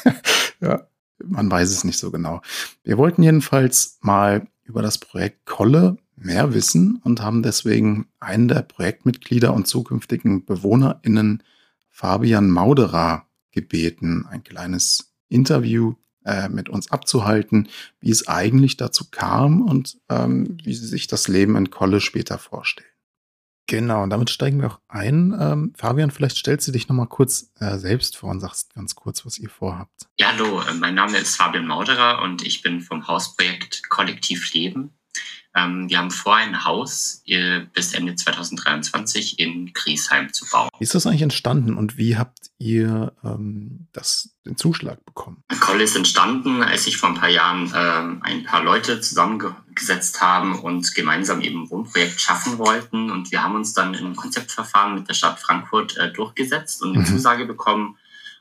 ja, 0.60 0.86
man 1.24 1.50
weiß 1.50 1.70
es 1.70 1.82
nicht 1.82 1.98
so 1.98 2.10
genau. 2.10 2.40
Wir 2.84 2.98
wollten 2.98 3.22
jedenfalls 3.22 3.98
mal 4.02 4.46
über 4.64 4.82
das 4.82 4.98
Projekt 4.98 5.46
Kolle 5.46 5.96
mehr 6.14 6.54
wissen 6.54 7.00
und 7.02 7.22
haben 7.22 7.42
deswegen 7.42 8.06
einen 8.20 8.48
der 8.48 8.62
Projektmitglieder 8.62 9.52
und 9.52 9.66
zukünftigen 9.66 10.44
BewohnerInnen 10.44 11.42
Fabian 12.00 12.48
Mauderer 12.48 13.26
gebeten, 13.50 14.26
ein 14.30 14.42
kleines 14.42 15.12
Interview 15.28 15.96
äh, 16.24 16.48
mit 16.48 16.70
uns 16.70 16.90
abzuhalten, 16.90 17.68
wie 18.00 18.10
es 18.10 18.26
eigentlich 18.26 18.78
dazu 18.78 19.10
kam 19.10 19.60
und 19.60 19.98
ähm, 20.08 20.56
wie 20.64 20.72
sie 20.72 20.86
sich 20.86 21.08
das 21.08 21.28
Leben 21.28 21.56
in 21.56 21.68
Kolle 21.68 22.00
später 22.00 22.38
vorstellen. 22.38 22.88
Genau, 23.66 24.02
und 24.02 24.08
damit 24.08 24.30
steigen 24.30 24.62
wir 24.62 24.68
auch 24.68 24.80
ein. 24.88 25.36
Ähm, 25.38 25.74
Fabian, 25.76 26.10
vielleicht 26.10 26.38
stellst 26.38 26.66
du 26.66 26.72
dich 26.72 26.88
nochmal 26.88 27.06
kurz 27.06 27.52
äh, 27.60 27.76
selbst 27.76 28.16
vor 28.16 28.30
und 28.30 28.40
sagst 28.40 28.72
ganz 28.72 28.94
kurz, 28.94 29.26
was 29.26 29.38
ihr 29.38 29.50
vorhabt. 29.50 30.08
Ja, 30.18 30.32
hallo, 30.32 30.62
äh, 30.62 30.72
mein 30.72 30.94
Name 30.94 31.18
ist 31.18 31.36
Fabian 31.36 31.66
Mauderer 31.66 32.22
und 32.22 32.40
ich 32.46 32.62
bin 32.62 32.80
vom 32.80 33.08
Hausprojekt 33.08 33.90
Kollektiv 33.90 34.54
Leben. 34.54 34.94
Ähm, 35.54 35.90
wir 35.90 35.98
haben 35.98 36.10
vor, 36.10 36.36
ein 36.36 36.64
Haus 36.64 37.22
äh, 37.26 37.60
bis 37.72 37.92
Ende 37.92 38.14
2023 38.14 39.40
in 39.40 39.72
Griesheim 39.72 40.32
zu 40.32 40.48
bauen. 40.48 40.68
Wie 40.78 40.84
ist 40.84 40.94
das 40.94 41.06
eigentlich 41.06 41.22
entstanden 41.22 41.76
und 41.76 41.96
wie 41.96 42.16
habt 42.16 42.50
ihr 42.58 43.12
ähm, 43.24 43.88
das, 43.92 44.36
den 44.46 44.56
Zuschlag 44.56 45.04
bekommen? 45.04 45.42
Koll 45.58 45.80
ist 45.80 45.96
entstanden, 45.96 46.62
als 46.62 46.84
sich 46.84 46.98
vor 46.98 47.08
ein 47.08 47.16
paar 47.16 47.28
Jahren 47.28 47.72
ähm, 47.74 48.20
ein 48.22 48.44
paar 48.44 48.62
Leute 48.62 49.00
zusammengesetzt 49.00 50.20
haben 50.20 50.60
und 50.60 50.94
gemeinsam 50.94 51.40
eben 51.40 51.64
ein 51.64 51.70
Wohnprojekt 51.70 52.20
schaffen 52.20 52.58
wollten. 52.58 53.10
Und 53.10 53.32
wir 53.32 53.42
haben 53.42 53.56
uns 53.56 53.72
dann 53.72 53.94
im 53.94 54.14
Konzeptverfahren 54.14 54.94
mit 54.94 55.08
der 55.08 55.14
Stadt 55.14 55.40
Frankfurt 55.40 55.96
äh, 55.96 56.12
durchgesetzt 56.12 56.82
und 56.82 56.92
eine 56.92 57.00
mhm. 57.00 57.06
Zusage 57.06 57.44
bekommen, 57.44 57.96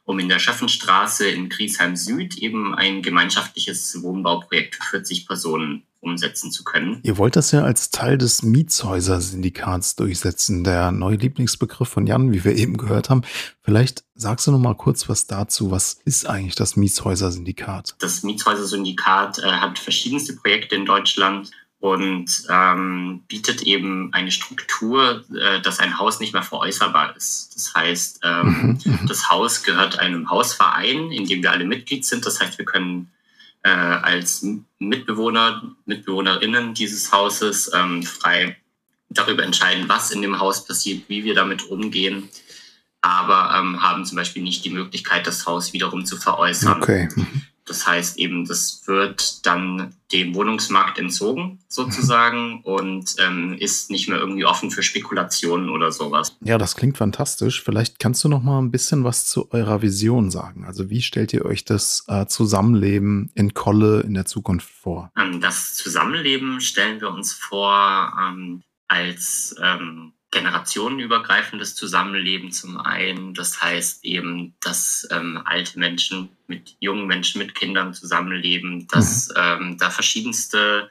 um 0.06 0.20
in 0.20 0.30
der 0.30 0.40
Schöffenstraße 0.40 1.28
in 1.28 1.50
Griesheim 1.50 1.96
Süd 1.96 2.38
eben 2.38 2.76
ein 2.76 3.02
gemeinschaftliches 3.02 4.00
Wohnbauprojekt 4.04 4.76
für 4.76 4.84
40 4.84 5.28
Personen 5.28 5.84
umsetzen 6.02 6.52
zu 6.52 6.64
können. 6.64 7.00
Ihr 7.04 7.18
wollt 7.18 7.36
das 7.36 7.52
ja 7.52 7.64
als 7.64 7.92
Teil 7.92 8.18
des 8.18 8.42
Mietshäuser-Syndikats 8.44 9.96
durchsetzen, 9.96 10.64
der 10.64 10.92
neue 10.92 11.18
Lieblingsbegriff 11.18 11.90
von 11.90 12.08
Jan, 12.08 12.32
wie 12.32 12.44
wir 12.44 12.56
eben 12.56 12.78
gehört 12.78 13.10
haben. 13.10 13.22
Vielleicht 13.62 14.04
sagst 14.16 14.48
du 14.48 14.52
noch 14.52 14.60
mal 14.60 14.76
kurz 14.76 15.10
was 15.10 15.28
dazu. 15.28 15.72
Was 15.72 16.00
ist 16.06 16.28
eigentlich 16.28 16.56
das 16.56 16.76
Mietshäuser-Syndikat? 16.76 17.96
Das 18.00 18.24
Mietshäuser-Syndikat 18.24 19.40
äh, 19.40 19.44
hat 19.44 19.78
verschiedenste 19.78 20.34
Projekte 20.34 20.76
in 20.76 20.86
Deutschland 20.86 21.52
und 21.80 22.46
ähm, 22.50 23.24
bietet 23.28 23.62
eben 23.64 24.14
eine 24.14 24.32
Struktur, 24.32 25.24
äh, 25.34 25.62
dass 25.62 25.80
ein 25.80 25.98
Haus 25.98 26.20
nicht 26.20 26.34
mehr 26.34 26.44
veräußerbar 26.44 27.16
ist. 27.16 27.56
Das 27.56 27.74
heißt, 27.74 28.20
ähm, 28.24 28.80
mhm. 28.84 29.00
das 29.08 29.30
Haus 29.30 29.64
gehört 29.64 29.98
einem 30.00 30.30
Hausverein, 30.30 31.12
in 31.12 31.26
dem 31.26 31.42
wir 31.42 31.52
alle 31.52 31.66
Mitglied 31.66 32.06
sind. 32.06 32.26
Das 32.26 32.42
heißt, 32.42 32.58
wir 32.58 32.66
können 32.66 33.10
äh, 33.64 33.70
als 33.70 34.46
Mitbewohner, 34.80 35.76
Mitbewohnerinnen 35.86 36.74
dieses 36.74 37.12
Hauses 37.12 37.72
ähm, 37.74 38.04
frei 38.04 38.58
darüber 39.10 39.44
entscheiden, 39.44 39.90
was 39.90 40.12
in 40.12 40.22
dem 40.22 40.40
Haus 40.40 40.66
passiert, 40.66 41.04
wie 41.08 41.24
wir 41.24 41.36
damit 41.36 41.64
umgehen, 41.64 42.30
aber 43.02 43.58
ähm, 43.58 43.82
haben 43.82 44.06
zum 44.06 44.18
Beispiel 44.18 44.44
nicht 44.44 44.64
die 44.66 44.70
Möglichkeit, 44.70 45.26
das 45.28 45.46
Haus 45.46 45.74
wiederum 45.74 46.06
zu 46.06 46.18
veräußern. 46.18 46.82
Okay. 46.82 47.10
Mhm. 47.70 47.74
Das 47.74 47.88
heißt 47.88 48.18
eben, 48.18 48.46
das 48.46 48.84
wird 48.86 49.46
dann 49.46 49.94
dem 50.12 50.34
Wohnungsmarkt 50.34 50.98
entzogen 50.98 51.60
sozusagen 51.68 52.62
und 52.64 53.16
ähm, 53.20 53.56
ist 53.60 53.92
nicht 53.92 54.10
mehr 54.10 54.18
irgendwie 54.18 54.46
offen 54.46 54.72
für 54.72 54.82
Spekulationen 54.82 55.70
oder 55.70 55.92
sowas. 55.92 56.36
Ja, 56.42 56.58
das 56.58 56.76
klingt 56.76 56.98
fantastisch. 56.98 57.62
Vielleicht 57.64 58.00
kannst 58.00 58.24
du 58.24 58.30
noch 58.30 58.42
mal 58.42 58.60
ein 58.60 58.72
bisschen 58.72 59.04
was 59.04 59.28
zu 59.28 59.52
eurer 59.52 59.82
Vision 59.82 60.32
sagen. 60.32 60.66
Also 60.66 60.90
wie 60.90 61.02
stellt 61.02 61.32
ihr 61.34 61.46
euch 61.46 61.64
das 61.64 62.06
äh, 62.08 62.26
Zusammenleben 62.26 63.32
in 63.36 63.54
Kolle 63.54 64.02
in 64.02 64.16
der 64.16 64.26
Zukunft 64.26 64.70
vor? 64.70 65.12
Ähm, 65.18 65.42
das 65.42 65.76
Zusammenleben 65.76 66.60
stellen 66.60 67.00
wir 67.02 67.12
uns 67.12 67.34
vor 67.34 68.12
ähm, 68.20 68.64
als 68.88 69.56
ähm, 69.62 70.14
generationenübergreifendes 70.32 71.76
Zusammenleben 71.76 72.52
zum 72.52 72.78
einen. 72.78 73.34
Das 73.34 73.62
heißt 73.62 74.06
eben, 74.06 74.54
dass 74.62 75.08
ähm, 75.12 75.42
alte 75.46 75.80
Menschen 75.80 76.30
mit 76.48 76.76
jungen 76.80 77.08
Menschen, 77.08 77.40
mit 77.40 77.56
Kindern 77.56 77.94
zusammenleben, 77.94 78.88
dass 78.88 79.30
mhm. 79.30 79.36
ähm, 79.38 79.78
da 79.80 79.90
verschiedenste 79.90 80.90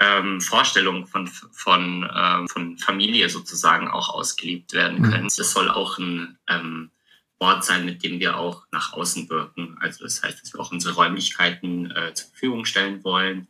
ähm, 0.00 0.40
Vorstellungen 0.40 1.06
von, 1.06 1.28
von, 1.28 2.10
ähm, 2.12 2.48
von 2.48 2.78
Familie 2.78 3.28
sozusagen 3.28 3.88
auch 3.88 4.08
ausgelebt 4.08 4.72
werden 4.72 5.02
mhm. 5.02 5.10
können. 5.10 5.28
Das 5.36 5.52
soll 5.52 5.70
auch 5.70 5.98
ein 5.98 6.36
ähm, 6.48 6.90
Ort 7.38 7.64
sein, 7.64 7.84
mit 7.84 8.02
dem 8.02 8.18
wir 8.18 8.38
auch 8.38 8.64
nach 8.72 8.92
außen 8.92 9.28
wirken. 9.28 9.76
Also 9.80 10.04
das 10.04 10.22
heißt, 10.22 10.42
dass 10.42 10.52
wir 10.52 10.60
auch 10.60 10.72
unsere 10.72 10.94
Räumlichkeiten 10.94 11.90
äh, 11.92 12.12
zur 12.14 12.28
Verfügung 12.30 12.64
stellen 12.64 13.04
wollen 13.04 13.46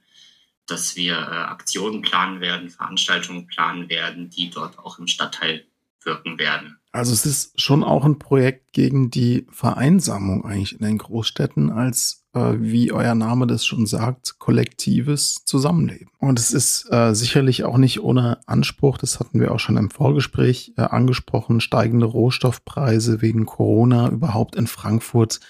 dass 0.66 0.96
wir 0.96 1.14
äh, 1.14 1.18
Aktionen 1.18 2.02
planen 2.02 2.40
werden, 2.40 2.70
Veranstaltungen 2.70 3.46
planen 3.46 3.88
werden, 3.88 4.30
die 4.30 4.50
dort 4.50 4.78
auch 4.78 4.98
im 4.98 5.06
Stadtteil 5.06 5.64
wirken 6.04 6.38
werden. 6.38 6.78
Also 6.92 7.12
es 7.12 7.26
ist 7.26 7.60
schon 7.60 7.82
auch 7.82 8.04
ein 8.04 8.20
Projekt 8.20 8.72
gegen 8.72 9.10
die 9.10 9.46
Vereinsamung 9.50 10.44
eigentlich 10.44 10.78
in 10.78 10.86
den 10.86 10.98
Großstädten 10.98 11.70
als, 11.70 12.24
äh, 12.34 12.54
wie 12.58 12.92
euer 12.92 13.16
Name 13.16 13.48
das 13.48 13.66
schon 13.66 13.86
sagt, 13.86 14.38
kollektives 14.38 15.44
Zusammenleben. 15.44 16.12
Und 16.18 16.38
es 16.38 16.52
ist 16.52 16.86
äh, 16.92 17.14
sicherlich 17.14 17.64
auch 17.64 17.78
nicht 17.78 18.00
ohne 18.00 18.38
Anspruch, 18.46 18.96
das 18.96 19.18
hatten 19.18 19.40
wir 19.40 19.50
auch 19.50 19.58
schon 19.58 19.76
im 19.76 19.90
Vorgespräch 19.90 20.72
äh, 20.76 20.82
angesprochen, 20.82 21.60
steigende 21.60 22.06
Rohstoffpreise 22.06 23.20
wegen 23.22 23.44
Corona 23.44 24.10
überhaupt 24.10 24.54
in 24.54 24.68
Frankfurt 24.68 25.40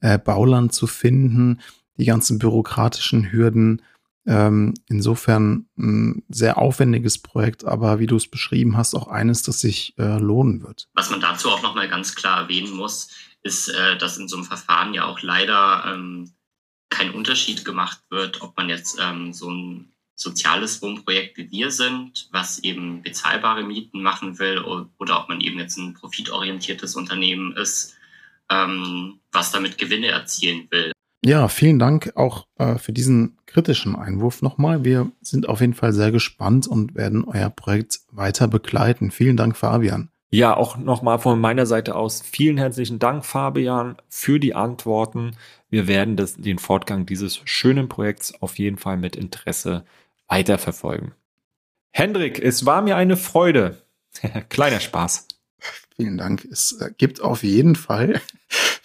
äh, 0.00 0.18
Bauland 0.18 0.74
zu 0.74 0.86
finden, 0.86 1.60
die 1.96 2.04
ganzen 2.04 2.38
bürokratischen 2.38 3.32
Hürden, 3.32 3.80
ähm, 4.26 4.74
insofern 4.88 5.66
ein 5.78 6.22
sehr 6.28 6.58
aufwendiges 6.58 7.18
Projekt, 7.18 7.64
aber 7.64 7.98
wie 7.98 8.06
du 8.06 8.16
es 8.16 8.28
beschrieben 8.28 8.76
hast, 8.76 8.94
auch 8.94 9.08
eines, 9.08 9.42
das 9.42 9.60
sich 9.60 9.94
äh, 9.98 10.18
lohnen 10.18 10.62
wird. 10.62 10.88
Was 10.94 11.10
man 11.10 11.20
dazu 11.20 11.50
auch 11.50 11.62
nochmal 11.62 11.88
ganz 11.88 12.14
klar 12.14 12.42
erwähnen 12.42 12.74
muss, 12.74 13.08
ist, 13.42 13.68
äh, 13.68 13.96
dass 13.96 14.18
in 14.18 14.28
so 14.28 14.36
einem 14.36 14.44
Verfahren 14.44 14.94
ja 14.94 15.06
auch 15.06 15.22
leider 15.22 15.84
ähm, 15.86 16.32
kein 16.90 17.12
Unterschied 17.12 17.64
gemacht 17.64 18.02
wird, 18.10 18.42
ob 18.42 18.56
man 18.56 18.68
jetzt 18.68 18.98
ähm, 19.00 19.32
so 19.32 19.50
ein 19.50 19.92
soziales 20.16 20.82
Wohnprojekt 20.82 21.38
wie 21.38 21.50
wir 21.50 21.70
sind, 21.70 22.28
was 22.30 22.58
eben 22.58 23.02
bezahlbare 23.02 23.62
Mieten 23.62 24.02
machen 24.02 24.38
will, 24.38 24.58
oder 24.58 25.20
ob 25.20 25.28
man 25.30 25.40
eben 25.40 25.58
jetzt 25.58 25.78
ein 25.78 25.94
profitorientiertes 25.94 26.94
Unternehmen 26.94 27.56
ist, 27.56 27.96
ähm, 28.50 29.20
was 29.32 29.50
damit 29.50 29.78
Gewinne 29.78 30.08
erzielen 30.08 30.68
will. 30.70 30.92
Ja, 31.24 31.48
vielen 31.48 31.78
Dank 31.78 32.12
auch 32.14 32.46
äh, 32.58 32.76
für 32.76 32.92
diesen 32.92 33.36
kritischen 33.44 33.94
Einwurf 33.94 34.40
nochmal. 34.40 34.84
Wir 34.84 35.10
sind 35.20 35.48
auf 35.48 35.60
jeden 35.60 35.74
Fall 35.74 35.92
sehr 35.92 36.12
gespannt 36.12 36.66
und 36.66 36.94
werden 36.94 37.24
euer 37.24 37.50
Projekt 37.50 38.00
weiter 38.10 38.48
begleiten. 38.48 39.10
Vielen 39.10 39.36
Dank, 39.36 39.56
Fabian. 39.56 40.08
Ja, 40.30 40.56
auch 40.56 40.76
nochmal 40.76 41.18
von 41.18 41.40
meiner 41.40 41.66
Seite 41.66 41.96
aus 41.96 42.22
vielen 42.22 42.56
herzlichen 42.56 43.00
Dank, 43.00 43.26
Fabian, 43.26 43.96
für 44.08 44.38
die 44.38 44.54
Antworten. 44.54 45.32
Wir 45.68 45.88
werden 45.88 46.16
das, 46.16 46.36
den 46.36 46.58
Fortgang 46.58 47.04
dieses 47.04 47.40
schönen 47.44 47.88
Projekts 47.88 48.40
auf 48.40 48.58
jeden 48.58 48.78
Fall 48.78 48.96
mit 48.96 49.16
Interesse 49.16 49.84
weiterverfolgen. 50.28 51.12
Hendrik, 51.90 52.38
es 52.38 52.64
war 52.64 52.80
mir 52.80 52.96
eine 52.96 53.16
Freude. 53.16 53.82
Kleiner 54.48 54.80
Spaß. 54.80 55.26
Vielen 55.96 56.16
Dank. 56.16 56.46
Es 56.50 56.80
äh, 56.80 56.90
gibt 56.96 57.20
auf 57.20 57.42
jeden 57.42 57.74
Fall 57.74 58.20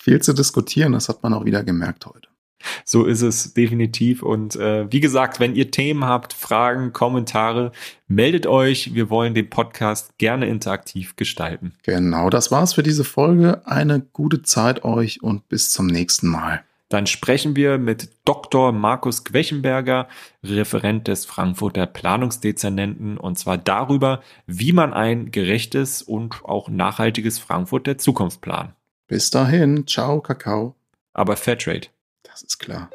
viel 0.06 0.22
zu 0.22 0.34
diskutieren. 0.34 0.94
Das 0.94 1.10
hat 1.10 1.24
man 1.24 1.34
auch 1.34 1.46
wieder 1.46 1.64
gemerkt 1.64 2.06
heute. 2.06 2.30
So 2.84 3.06
ist 3.06 3.22
es 3.22 3.54
definitiv. 3.54 4.22
Und 4.22 4.56
äh, 4.56 4.92
wie 4.92 5.00
gesagt, 5.00 5.40
wenn 5.40 5.56
ihr 5.56 5.72
Themen 5.72 6.06
habt, 6.06 6.34
Fragen, 6.34 6.94
Kommentare, 6.94 7.72
meldet 8.08 8.46
euch. 8.46 8.94
Wir 8.94 9.10
wollen 9.10 9.34
den 9.34 9.50
Podcast 9.50 10.18
gerne 10.20 10.46
interaktiv 10.46 11.16
gestalten. 11.16 11.74
Genau, 11.84 12.30
das 12.30 12.52
war's 12.52 12.74
für 12.74 12.84
diese 12.84 13.04
Folge. 13.04 13.66
Eine 13.66 14.00
gute 14.00 14.44
Zeit 14.44 14.84
euch 14.84 15.24
und 15.24 15.50
bis 15.50 15.72
zum 15.72 15.88
nächsten 15.88 16.28
Mal. 16.28 16.64
Dann 16.90 17.08
sprechen 17.08 17.56
wir 17.56 17.80
mit 17.80 18.10
Dr. 18.26 18.72
Markus 18.72 19.24
Quechenberger, 19.24 20.08
Referent 20.44 21.08
des 21.08 21.26
Frankfurter 21.26 21.88
Planungsdezernenten, 21.88 23.18
und 23.18 23.40
zwar 23.40 23.58
darüber, 23.58 24.22
wie 24.46 24.72
man 24.72 24.94
ein 24.94 25.32
gerechtes 25.32 26.04
und 26.04 26.46
auch 26.46 26.70
nachhaltiges 26.70 27.40
Frankfurt 27.40 27.88
der 27.88 27.98
Zukunft 27.98 28.42
plant. 28.42 28.76
Bis 29.08 29.30
dahin, 29.30 29.86
ciao, 29.88 30.22
Kakao. 30.22 30.76
Aber 31.14 31.38
Fairtrade. 31.38 31.88
Das 32.24 32.42
ist 32.42 32.58
klar. 32.58 32.90